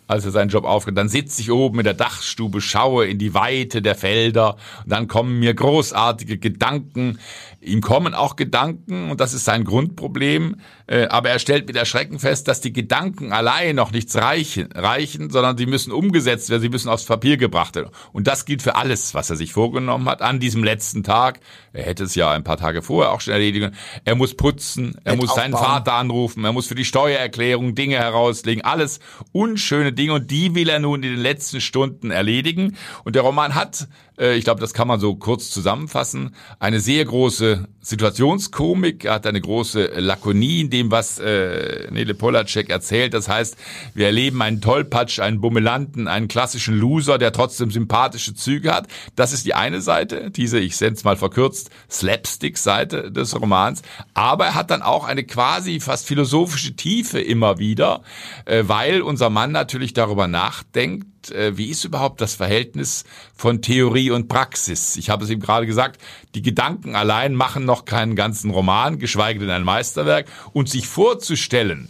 als 0.08 0.26
er 0.26 0.32
seinen 0.32 0.50
Job 0.50 0.66
aufgehört. 0.66 0.98
Dann 0.98 1.10
sitze 1.10 1.42
ich 1.42 1.52
oben 1.52 1.80
in 1.80 1.86
der 1.86 1.94
Dachstube, 1.94 2.62
schaue 2.62 3.08
in 3.08 3.18
die 3.18 3.34
Weite 3.34 3.82
der 3.82 3.96
Felder 3.96 4.56
und 4.84 4.92
dann 4.92 5.08
kommen 5.08 5.40
mir 5.40 5.54
großartige 5.54 6.38
Gedanken. 6.38 7.20
Ihm 7.66 7.82
kommen 7.82 8.14
auch 8.14 8.36
Gedanken 8.36 9.10
und 9.10 9.20
das 9.20 9.34
ist 9.34 9.46
sein 9.46 9.64
Grundproblem. 9.64 10.58
Äh, 10.88 11.08
aber 11.08 11.30
er 11.30 11.40
stellt 11.40 11.68
mit 11.68 11.76
Erschrecken 11.76 12.20
fest, 12.20 12.48
dass 12.48 12.62
die 12.62 12.72
Gedanken 12.72 13.34
allein 13.34 13.76
noch 13.76 13.92
nichts 13.92 14.16
reichen, 14.16 14.72
reichen, 14.72 15.32
sondern 15.32 15.58
sie 15.58 15.66
müssen 15.66 15.92
umgesetzt 15.92 16.50
werden, 16.50 16.62
sie 16.62 16.70
müssen 16.70 16.90
aufs 16.90 17.06
Papier 17.06 17.38
gebracht 17.38 17.76
werden. 17.76 17.90
Und 18.14 18.28
das 18.28 18.46
gilt 18.46 18.62
für 18.62 18.76
alles, 18.76 19.16
was 19.16 19.30
er 19.32 19.36
sich 19.36 19.52
vorgenommen 19.54 20.08
hat 20.08 20.22
an 20.22 20.40
diesem 20.40 20.64
letzten 20.64 21.04
Tag. 21.04 21.40
Er 21.74 21.86
hätte 21.86 22.04
es 22.04 22.14
ja 22.14 22.32
ein 22.32 22.44
paar 22.44 22.58
Tage 22.58 22.84
vorher 22.84 23.12
auch 23.12 23.22
schon 23.22 23.34
erledigen. 23.34 23.72
Er 24.04 24.16
muss 24.16 24.36
putzen, 24.36 24.96
er 25.04 25.16
muss 25.16 25.34
seinen 25.34 25.56
aufbauen. 25.56 25.74
Vater 25.74 25.94
anrufen, 25.94 26.46
er 26.46 26.54
muss 26.54 26.68
für 26.68 26.76
die 26.76 26.86
Steuererklärung 26.86 27.74
Dinge 27.74 27.96
herauslegen, 27.96 28.64
alles 28.64 29.00
unschöne 29.32 29.92
Dinge 29.92 30.14
und 30.14 30.30
die 30.30 30.54
will 30.54 30.70
er 30.70 30.80
nun 30.80 31.02
in 31.02 31.14
den 31.14 31.22
letzten 31.22 31.62
Stunden 31.62 32.12
erledigen. 32.12 32.78
Und 33.04 33.16
der 33.16 33.24
Roman 33.24 33.56
hat, 33.56 33.88
äh, 34.20 34.36
ich 34.36 34.44
glaube, 34.44 34.62
das 34.62 34.74
kann 34.74 34.88
man 34.88 35.00
so 35.00 35.16
kurz 35.16 35.50
zusammenfassen, 35.50 36.36
eine 36.60 36.80
sehr 36.80 37.04
große 37.06 37.55
Situationskomik, 37.82 39.06
er 39.06 39.14
hat 39.14 39.28
eine 39.28 39.40
große 39.40 40.00
Lakonie 40.00 40.62
in 40.62 40.70
dem, 40.72 40.92
was 40.92 41.20
äh, 41.20 41.88
Nele 41.92 42.16
Polacek 42.16 42.70
erzählt. 42.70 43.14
Das 43.14 43.30
heißt, 43.30 43.58
wir 43.94 44.08
erleben 44.08 44.42
einen 44.42 44.60
Tollpatsch, 44.60 45.20
einen 45.20 45.40
Bummelanten, 45.40 46.08
einen 46.08 46.28
klassischen 46.28 46.78
Loser, 46.78 47.18
der 47.18 47.32
trotzdem 47.32 47.70
sympathische 47.70 48.34
Züge 48.34 48.74
hat. 48.74 48.88
Das 49.16 49.34
ist 49.34 49.46
die 49.46 49.54
eine 49.54 49.82
Seite, 49.82 50.32
diese, 50.32 50.60
ich 50.60 50.78
sende 50.78 50.96
es 50.96 51.04
mal 51.04 51.16
verkürzt, 51.16 51.70
Slapstick-Seite 51.92 53.12
des 53.12 53.40
Romans. 53.40 53.84
Aber 54.14 54.46
er 54.46 54.56
hat 54.56 54.72
dann 54.72 54.82
auch 54.82 55.06
eine 55.06 55.24
quasi 55.24 55.80
fast 55.80 56.08
philosophische 56.08 56.76
Tiefe 56.76 57.20
immer 57.20 57.60
wieder, 57.60 58.02
äh, 58.46 58.64
weil 58.66 59.02
unser 59.04 59.30
Mann 59.30 59.52
natürlich 59.52 59.94
darüber 59.94 60.28
nachdenkt, 60.28 61.06
äh, 61.32 61.58
wie 61.58 61.70
ist 61.70 61.84
überhaupt 61.84 62.22
das 62.22 62.36
Verhältnis 62.36 63.04
von 63.36 63.62
Theorie 63.62 64.12
und 64.12 64.28
Praxis? 64.28 64.96
Ich 64.98 65.10
habe 65.10 65.24
es 65.24 65.30
ihm 65.30 65.40
gerade 65.40 65.66
gesagt, 65.66 66.02
die 66.34 66.42
Gedanken 66.42 66.96
allein 66.96 67.36
machen 67.36 67.66
noch 67.66 67.86
keinen 67.86 68.16
ganzen 68.16 68.52
Roman, 68.52 69.00
geschweige 69.00 69.40
denn 69.40 69.50
ein 69.50 69.64
Meisterwerk. 69.64 70.28
Und 70.54 70.70
sich 70.70 70.88
vorzustellen, 70.88 71.90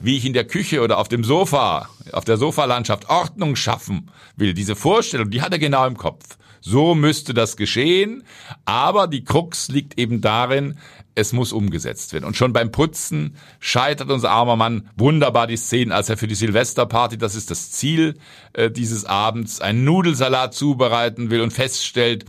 wie 0.00 0.16
ich 0.16 0.24
in 0.24 0.32
der 0.32 0.46
Küche 0.46 0.82
oder 0.82 0.98
auf 0.98 1.08
dem 1.08 1.24
Sofa, 1.24 1.88
auf 2.12 2.24
der 2.24 2.36
Sofalandschaft 2.36 3.08
Ordnung 3.08 3.56
schaffen 3.56 4.10
will, 4.36 4.54
diese 4.54 4.76
Vorstellung, 4.76 5.30
die 5.30 5.42
hat 5.42 5.52
er 5.52 5.58
genau 5.58 5.86
im 5.86 5.96
Kopf. 5.96 6.36
So 6.66 6.94
müsste 6.94 7.34
das 7.34 7.58
geschehen, 7.58 8.24
aber 8.64 9.06
die 9.06 9.22
Krux 9.22 9.68
liegt 9.68 9.98
eben 9.98 10.22
darin, 10.22 10.78
es 11.14 11.34
muss 11.34 11.52
umgesetzt 11.52 12.14
werden. 12.14 12.24
Und 12.24 12.38
schon 12.38 12.54
beim 12.54 12.72
Putzen 12.72 13.36
scheitert 13.60 14.10
unser 14.10 14.30
armer 14.30 14.56
Mann 14.56 14.88
wunderbar 14.96 15.46
die 15.46 15.58
Szenen, 15.58 15.92
als 15.92 16.08
er 16.08 16.16
für 16.16 16.26
die 16.26 16.34
Silvesterparty, 16.34 17.18
das 17.18 17.34
ist 17.34 17.50
das 17.50 17.70
Ziel 17.70 18.14
äh, 18.54 18.70
dieses 18.70 19.04
Abends, 19.04 19.60
einen 19.60 19.84
Nudelsalat 19.84 20.54
zubereiten 20.54 21.28
will 21.28 21.42
und 21.42 21.52
feststellt, 21.52 22.24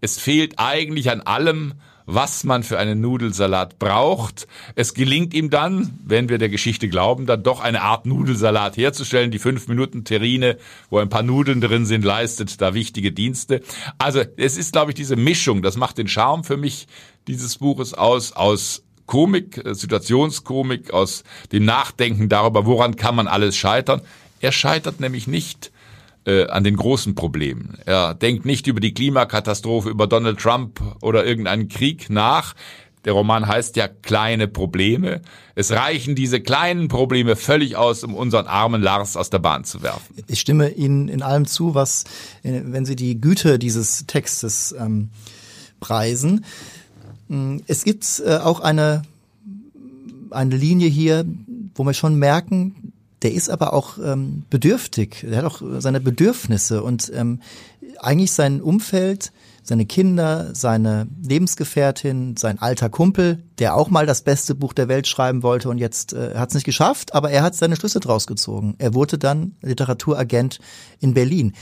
es 0.00 0.20
fehlt 0.20 0.60
eigentlich 0.60 1.10
an 1.10 1.22
allem, 1.22 1.74
was 2.14 2.44
man 2.44 2.62
für 2.62 2.78
einen 2.78 3.00
Nudelsalat 3.00 3.78
braucht. 3.78 4.46
Es 4.74 4.94
gelingt 4.94 5.34
ihm 5.34 5.50
dann, 5.50 5.98
wenn 6.04 6.28
wir 6.28 6.38
der 6.38 6.48
Geschichte 6.48 6.88
glauben, 6.88 7.26
dann 7.26 7.42
doch 7.42 7.60
eine 7.60 7.82
Art 7.82 8.06
Nudelsalat 8.06 8.76
herzustellen. 8.76 9.30
Die 9.30 9.38
fünf 9.38 9.68
Minuten 9.68 10.04
Terrine, 10.04 10.56
wo 10.90 10.98
ein 10.98 11.08
paar 11.08 11.22
Nudeln 11.22 11.60
drin 11.60 11.86
sind, 11.86 12.04
leistet 12.04 12.60
da 12.60 12.74
wichtige 12.74 13.12
Dienste. 13.12 13.62
Also 13.98 14.22
es 14.36 14.56
ist, 14.56 14.72
glaube 14.72 14.90
ich, 14.90 14.96
diese 14.96 15.16
Mischung, 15.16 15.62
das 15.62 15.76
macht 15.76 15.98
den 15.98 16.08
Charme 16.08 16.44
für 16.44 16.56
mich 16.56 16.88
dieses 17.28 17.58
Buches 17.58 17.94
aus, 17.94 18.32
aus 18.32 18.82
Komik, 19.06 19.64
äh, 19.64 19.74
Situationskomik, 19.74 20.92
aus 20.92 21.24
dem 21.52 21.64
Nachdenken 21.64 22.28
darüber, 22.28 22.66
woran 22.66 22.96
kann 22.96 23.16
man 23.16 23.26
alles 23.28 23.56
scheitern. 23.56 24.02
Er 24.40 24.52
scheitert 24.52 25.00
nämlich 25.00 25.26
nicht 25.26 25.72
äh, 26.24 26.46
an 26.46 26.64
den 26.64 26.76
großen 26.76 27.14
Problemen. 27.14 27.78
Er 27.86 28.14
denkt 28.14 28.44
nicht 28.44 28.66
über 28.66 28.80
die 28.80 28.94
Klimakatastrophe, 28.94 29.88
über 29.88 30.06
Donald 30.06 30.38
Trump 30.38 30.80
oder 31.00 31.24
irgendeinen 31.24 31.68
Krieg 31.68 32.10
nach. 32.10 32.54
Der 33.06 33.14
Roman 33.14 33.46
heißt 33.46 33.76
ja 33.76 33.88
kleine 33.88 34.46
Probleme. 34.46 35.22
Es 35.54 35.72
reichen 35.72 36.14
diese 36.14 36.40
kleinen 36.40 36.88
Probleme 36.88 37.34
völlig 37.34 37.76
aus, 37.76 38.04
um 38.04 38.14
unseren 38.14 38.46
armen 38.46 38.82
Lars 38.82 39.16
aus 39.16 39.30
der 39.30 39.38
Bahn 39.38 39.64
zu 39.64 39.82
werfen. 39.82 40.16
Ich 40.26 40.40
stimme 40.40 40.70
Ihnen 40.70 41.08
in 41.08 41.22
allem 41.22 41.46
zu, 41.46 41.74
was, 41.74 42.04
äh, 42.42 42.60
wenn 42.64 42.84
Sie 42.84 42.96
die 42.96 43.18
Güte 43.20 43.58
dieses 43.58 44.04
Textes 44.06 44.74
ähm, 44.78 45.08
preisen. 45.80 46.44
Mm, 47.28 47.58
es 47.66 47.84
gibt 47.84 48.22
äh, 48.24 48.36
auch 48.36 48.60
eine, 48.60 49.02
eine 50.30 50.56
Linie 50.56 50.88
hier, 50.88 51.24
wo 51.74 51.84
wir 51.84 51.94
schon 51.94 52.16
merken, 52.16 52.89
der 53.22 53.32
ist 53.32 53.50
aber 53.50 53.72
auch 53.72 53.98
ähm, 53.98 54.44
bedürftig. 54.50 55.26
Der 55.28 55.38
hat 55.38 55.44
auch 55.44 55.62
seine 55.78 56.00
Bedürfnisse 56.00 56.82
und 56.82 57.10
ähm, 57.14 57.40
eigentlich 58.00 58.32
sein 58.32 58.60
Umfeld 58.60 59.32
seine 59.62 59.86
Kinder, 59.86 60.50
seine 60.54 61.06
Lebensgefährtin, 61.22 62.36
sein 62.36 62.58
alter 62.58 62.88
Kumpel, 62.88 63.42
der 63.58 63.76
auch 63.76 63.90
mal 63.90 64.06
das 64.06 64.22
beste 64.22 64.54
Buch 64.54 64.72
der 64.72 64.88
Welt 64.88 65.06
schreiben 65.06 65.42
wollte 65.42 65.68
und 65.68 65.78
jetzt 65.78 66.12
äh, 66.12 66.34
hat 66.36 66.48
es 66.48 66.54
nicht 66.54 66.64
geschafft, 66.64 67.14
aber 67.14 67.30
er 67.30 67.42
hat 67.42 67.54
seine 67.54 67.76
Schlüsse 67.76 68.00
draus 68.00 68.26
gezogen. 68.26 68.74
Er 68.78 68.94
wurde 68.94 69.18
dann 69.18 69.54
Literaturagent 69.62 70.58
in 70.98 71.14
Berlin 71.14 71.52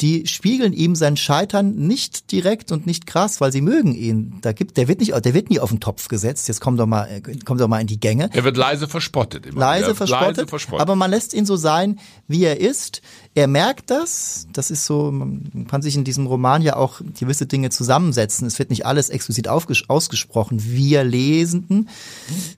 die 0.00 0.26
spiegeln 0.26 0.72
ihm 0.72 0.96
sein 0.96 1.16
Scheitern 1.16 1.76
nicht 1.76 2.32
direkt 2.32 2.72
und 2.72 2.84
nicht 2.86 3.06
krass, 3.06 3.40
weil 3.40 3.52
sie 3.52 3.60
mögen 3.60 3.94
ihn. 3.94 4.38
Da 4.42 4.52
gibt, 4.52 4.76
der 4.76 4.88
wird 4.88 4.98
nicht, 4.98 5.12
der 5.24 5.34
wird 5.34 5.50
nie 5.50 5.60
auf 5.60 5.70
den 5.70 5.78
Topf 5.78 6.08
gesetzt. 6.08 6.48
Jetzt 6.48 6.60
komm 6.60 6.76
doch 6.76 6.86
mal, 6.86 7.22
komm 7.44 7.58
doch 7.58 7.68
mal 7.68 7.80
in 7.80 7.86
die 7.86 8.00
Gänge. 8.00 8.28
Er 8.32 8.42
wird 8.42 8.56
leise 8.56 8.88
verspottet. 8.88 9.46
Immer 9.46 9.60
leise, 9.60 9.94
verspottet, 9.94 10.36
leise 10.38 10.46
verspottet. 10.48 10.82
Aber 10.82 10.96
man 10.96 11.10
lässt 11.10 11.32
ihn 11.32 11.46
so 11.46 11.54
sein, 11.54 12.00
wie 12.26 12.42
er 12.42 12.60
ist. 12.60 13.02
Er 13.36 13.46
merkt 13.46 13.90
das. 13.90 14.48
Das 14.52 14.72
ist 14.72 14.84
so, 14.84 15.12
man 15.12 15.66
kann 15.68 15.82
sich 15.82 15.94
in 15.94 16.02
diesem 16.02 16.26
Roman 16.26 16.60
ja 16.62 16.74
auch 16.74 17.00
gewisse 17.18 17.46
Dinge 17.46 17.70
zusammensetzen. 17.70 18.48
Es 18.48 18.58
wird 18.58 18.70
nicht 18.70 18.86
alles 18.86 19.10
explizit 19.10 19.46
ausgesprochen. 19.46 20.58
Wir 20.64 21.04
Lesenden, 21.04 21.88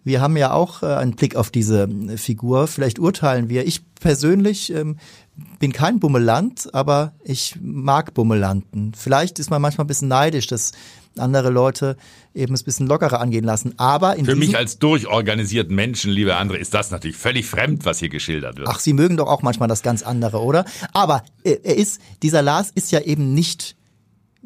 wir 0.05 0.22
haben 0.22 0.37
ja 0.38 0.53
auch 0.53 0.83
äh, 0.83 0.87
einen 0.87 1.16
Blick 1.16 1.37
auf 1.37 1.51
diese 1.51 1.88
Figur. 2.16 2.66
Vielleicht 2.66 2.99
urteilen 2.99 3.51
wir. 3.51 3.66
Ich 3.66 3.83
persönlich 4.01 4.72
ähm, 4.72 4.99
bin 5.59 5.72
kein 5.72 6.01
Bummeland, 6.01 6.72
aber 6.75 7.12
ich 7.22 7.57
mag 7.61 8.14
Bummelanten. 8.14 8.92
Vielleicht 8.94 9.38
ist 9.38 9.51
man 9.51 9.61
manchmal 9.61 9.85
ein 9.85 9.88
bisschen 9.88 10.09
neidisch, 10.09 10.46
dass 10.46 10.72
andere 11.18 11.51
Leute 11.51 11.96
eben 12.35 12.55
es 12.55 12.62
ein 12.62 12.64
bisschen 12.64 12.87
lockerer 12.87 13.20
angehen 13.20 13.44
lassen. 13.44 13.75
Aber 13.79 14.16
für 14.16 14.37
mich 14.37 14.57
als 14.57 14.79
durchorganisierten 14.79 15.75
Menschen, 15.75 16.11
liebe 16.11 16.37
andere, 16.37 16.59
ist 16.59 16.75
das 16.75 16.90
natürlich 16.90 17.16
völlig 17.16 17.46
fremd, 17.46 17.85
was 17.85 17.99
hier 17.99 18.09
geschildert 18.09 18.59
wird. 18.59 18.68
Ach, 18.68 18.81
Sie 18.81 18.92
mögen 18.92 19.16
doch 19.16 19.29
auch 19.29 19.42
manchmal 19.42 19.68
das 19.68 19.83
ganz 19.83 20.03
andere, 20.03 20.42
oder? 20.42 20.64
Aber 20.92 21.25
äh, 21.44 21.59
er 21.62 21.77
ist, 21.77 22.01
dieser 22.22 22.42
Lars 22.42 22.70
ist 22.75 22.92
ja 22.92 23.01
eben 23.01 23.35
nicht 23.35 23.77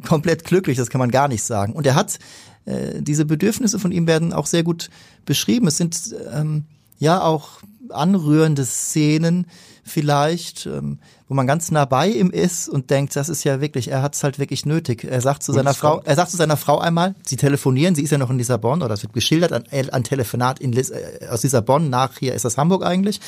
komplett 0.07 0.44
glücklich, 0.44 0.76
das 0.76 0.90
kann 0.90 1.00
man 1.00 1.11
gar 1.11 1.29
nicht 1.29 1.42
sagen. 1.42 1.72
Und 1.72 1.87
er 1.87 1.94
hat 1.94 2.18
äh, 2.64 3.03
diese 3.03 3.24
Bedürfnisse 3.24 3.79
von 3.79 3.92
ihm 3.92 4.07
werden 4.07 4.33
auch 4.33 4.46
sehr 4.46 4.62
gut 4.62 4.90
beschrieben. 5.24 5.66
Es 5.66 5.76
sind 5.76 6.14
ähm, 6.33 6.64
ja 6.98 7.20
auch 7.20 7.61
anrührende 7.92 8.64
Szenen, 8.64 9.46
vielleicht, 9.83 10.66
ähm, 10.66 10.98
wo 11.29 11.35
man 11.35 11.46
ganz 11.46 11.70
nah 11.70 11.85
bei 11.85 12.09
ihm 12.09 12.31
ist 12.31 12.68
und 12.68 12.90
denkt, 12.90 13.16
das 13.16 13.29
ist 13.29 13.44
ja 13.44 13.61
wirklich, 13.61 13.88
er 13.88 14.03
hat 14.03 14.14
es 14.14 14.22
halt 14.22 14.38
wirklich 14.38 14.66
nötig. 14.66 15.05
Er 15.05 15.20
sagt 15.20 15.42
zu 15.42 15.53
seiner 15.53 15.74
Frau, 15.74 16.00
er 16.05 16.16
sagt 16.16 16.31
zu 16.31 16.37
seiner 16.37 16.57
Frau 16.57 16.79
einmal, 16.79 17.14
sie 17.24 17.37
telefonieren, 17.37 17.94
sie 17.94 18.03
ist 18.03 18.11
ja 18.11 18.18
noch 18.18 18.31
in 18.31 18.38
Lissabon 18.38 18.83
oder 18.83 18.94
es 18.94 19.03
wird 19.03 19.12
geschildert 19.12 19.53
an, 19.53 19.64
an 19.90 20.05
Telefonat 20.05 20.61
in 20.61 20.72
äh, 20.72 20.85
aus 21.29 21.42
Lissabon 21.42 21.90
nach 21.90 22.18
hier 22.18 22.35
ist 22.35 22.44
das 22.44 22.57
Hamburg 22.57 22.85
eigentlich 22.85 23.20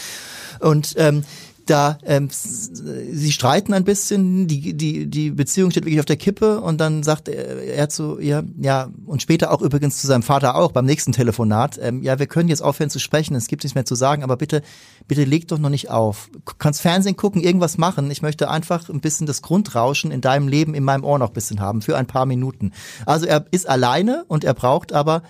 und 0.61 0.95
ähm, 0.97 1.25
da 1.67 1.99
ähm, 2.05 2.29
sie 2.31 3.33
streiten 3.33 3.73
ein 3.73 3.85
bisschen, 3.85 4.47
die 4.47 4.75
die 4.75 5.07
die 5.07 5.31
Beziehung 5.31 5.71
steht 5.71 5.85
wirklich 5.85 6.01
auf 6.01 6.07
der 6.07 6.17
Kippe 6.17 6.61
und 6.61 6.81
dann 6.81 7.03
sagt 7.03 7.29
er, 7.29 7.63
er 7.63 7.89
zu 7.89 8.19
ihr, 8.19 8.45
ja 8.61 8.91
und 9.07 9.23
später 9.23 9.51
auch 9.53 9.63
übrigens 9.63 10.01
zu 10.01 10.07
seinem 10.07 10.23
Vater 10.23 10.55
auch 10.57 10.73
beim 10.73 10.85
nächsten 10.85 11.13
Telefonat, 11.13 11.79
ähm, 11.81 12.03
ja 12.03 12.19
wir 12.19 12.27
können 12.27 12.49
jetzt 12.49 12.63
aufhören 12.63 12.91
zu 12.91 12.99
sprechen, 12.99 13.35
es 13.35 13.47
gibt 13.47 13.65
nichts 13.65 13.75
mehr 13.75 13.85
zu 13.85 13.95
sagen, 13.95 14.23
aber 14.23 14.37
bitte 14.37 14.63
bitte 15.09 15.25
leg 15.25 15.49
doch 15.49 15.59
noch 15.59 15.71
nicht 15.71 15.91
auf, 15.91 16.31
kannst 16.59 16.81
Fernsehen 16.81 17.17
gucken, 17.17 17.43
irgendwas 17.43 17.79
machen, 17.79 18.11
ich 18.11 18.23
möchte 18.23 18.51
einfach 18.51 18.89
ein 18.89 19.01
bisschen 19.01 19.27
das 19.27 19.43
Grundrauschen 19.43 20.11
in 20.11 20.21
deinem 20.21 20.49
Leben 20.49 20.75
in 20.75 20.85
meinem 20.85 21.05
Ohr 21.05 21.19
noch 21.19 21.29
ein 21.29 21.35
bisschen 21.35 21.61
haben 21.61 21.83
für 21.83 21.97
ein 21.97 22.07
paar 22.07 22.27
Minuten. 22.27 22.73
Also 23.07 23.27
er 23.27 23.47
ist 23.51 23.69
alleine 23.69 24.25
und 24.29 24.45
er 24.45 24.55
braucht 24.55 24.93
aber 24.93 25.23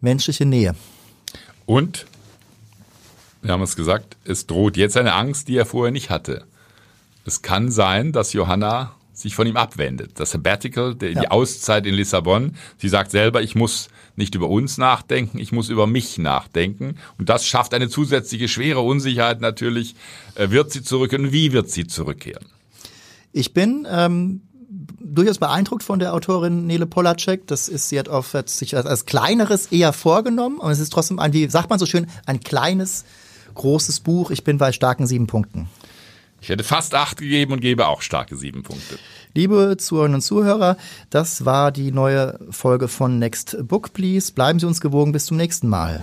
menschliche 0.00 0.44
Nähe. 0.44 0.74
Und 1.66 2.06
wir 3.42 3.52
haben 3.52 3.62
es 3.62 3.76
gesagt, 3.76 4.16
es 4.24 4.46
droht 4.46 4.76
jetzt 4.76 4.96
eine 4.96 5.14
Angst, 5.14 5.48
die 5.48 5.56
er 5.56 5.66
vorher 5.66 5.92
nicht 5.92 6.10
hatte. 6.10 6.44
Es 7.24 7.42
kann 7.42 7.70
sein, 7.70 8.12
dass 8.12 8.32
Johanna 8.32 8.94
sich 9.12 9.34
von 9.34 9.46
ihm 9.46 9.56
abwendet. 9.56 10.12
Das 10.16 10.30
Sabbatical, 10.30 10.94
die 10.94 11.06
ja. 11.06 11.30
Auszeit 11.30 11.86
in 11.86 11.94
Lissabon. 11.94 12.54
Sie 12.78 12.88
sagt 12.88 13.10
selber, 13.10 13.42
ich 13.42 13.54
muss 13.54 13.88
nicht 14.16 14.34
über 14.34 14.48
uns 14.48 14.78
nachdenken, 14.78 15.38
ich 15.38 15.52
muss 15.52 15.68
über 15.68 15.86
mich 15.86 16.18
nachdenken. 16.18 16.96
Und 17.18 17.28
das 17.28 17.46
schafft 17.46 17.74
eine 17.74 17.88
zusätzliche 17.88 18.48
schwere 18.48 18.80
Unsicherheit 18.80 19.40
natürlich. 19.40 19.94
Äh, 20.34 20.50
wird 20.50 20.72
sie 20.72 20.82
zurückkehren? 20.82 21.32
Wie 21.32 21.52
wird 21.52 21.70
sie 21.70 21.86
zurückkehren? 21.86 22.46
Ich 23.32 23.52
bin 23.54 23.86
ähm, 23.90 24.42
durchaus 25.00 25.38
beeindruckt 25.38 25.82
von 25.82 25.98
der 25.98 26.14
Autorin 26.14 26.66
Nele 26.66 26.86
Polacek. 26.86 27.46
Das 27.46 27.68
ist, 27.68 27.88
sie 27.88 27.98
hat, 27.98 28.08
auf, 28.08 28.34
hat 28.34 28.48
sich 28.48 28.76
als, 28.76 28.86
als 28.86 29.06
kleineres 29.06 29.66
eher 29.66 29.92
vorgenommen, 29.92 30.60
aber 30.60 30.70
es 30.70 30.78
ist 30.78 30.92
trotzdem 30.92 31.18
ein, 31.18 31.32
wie 31.32 31.48
sagt 31.48 31.70
man 31.70 31.78
so 31.78 31.86
schön, 31.86 32.06
ein 32.26 32.40
kleines 32.40 33.04
großes 33.58 34.00
Buch. 34.00 34.30
Ich 34.30 34.42
bin 34.42 34.56
bei 34.56 34.72
starken 34.72 35.06
sieben 35.06 35.26
Punkten. 35.26 35.68
Ich 36.40 36.48
hätte 36.48 36.64
fast 36.64 36.94
acht 36.94 37.18
gegeben 37.18 37.52
und 37.52 37.60
gebe 37.60 37.86
auch 37.86 38.00
starke 38.00 38.36
sieben 38.36 38.62
Punkte. 38.62 38.98
Liebe 39.34 39.76
Zuhörerinnen 39.76 40.16
und 40.16 40.22
Zuhörer, 40.22 40.76
das 41.10 41.44
war 41.44 41.72
die 41.72 41.92
neue 41.92 42.38
Folge 42.50 42.88
von 42.88 43.18
Next 43.18 43.56
Book 43.60 43.92
Please. 43.92 44.32
Bleiben 44.32 44.58
Sie 44.58 44.66
uns 44.66 44.80
gewogen. 44.80 45.12
Bis 45.12 45.26
zum 45.26 45.36
nächsten 45.36 45.68
Mal. 45.68 46.02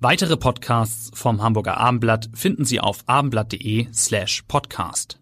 Weitere 0.00 0.36
Podcasts 0.36 1.10
vom 1.14 1.42
Hamburger 1.42 1.78
Abendblatt 1.78 2.28
finden 2.34 2.66
Sie 2.66 2.78
auf 2.78 3.04
abendblatt.de 3.06 3.86
slash 3.94 4.42
podcast. 4.46 5.18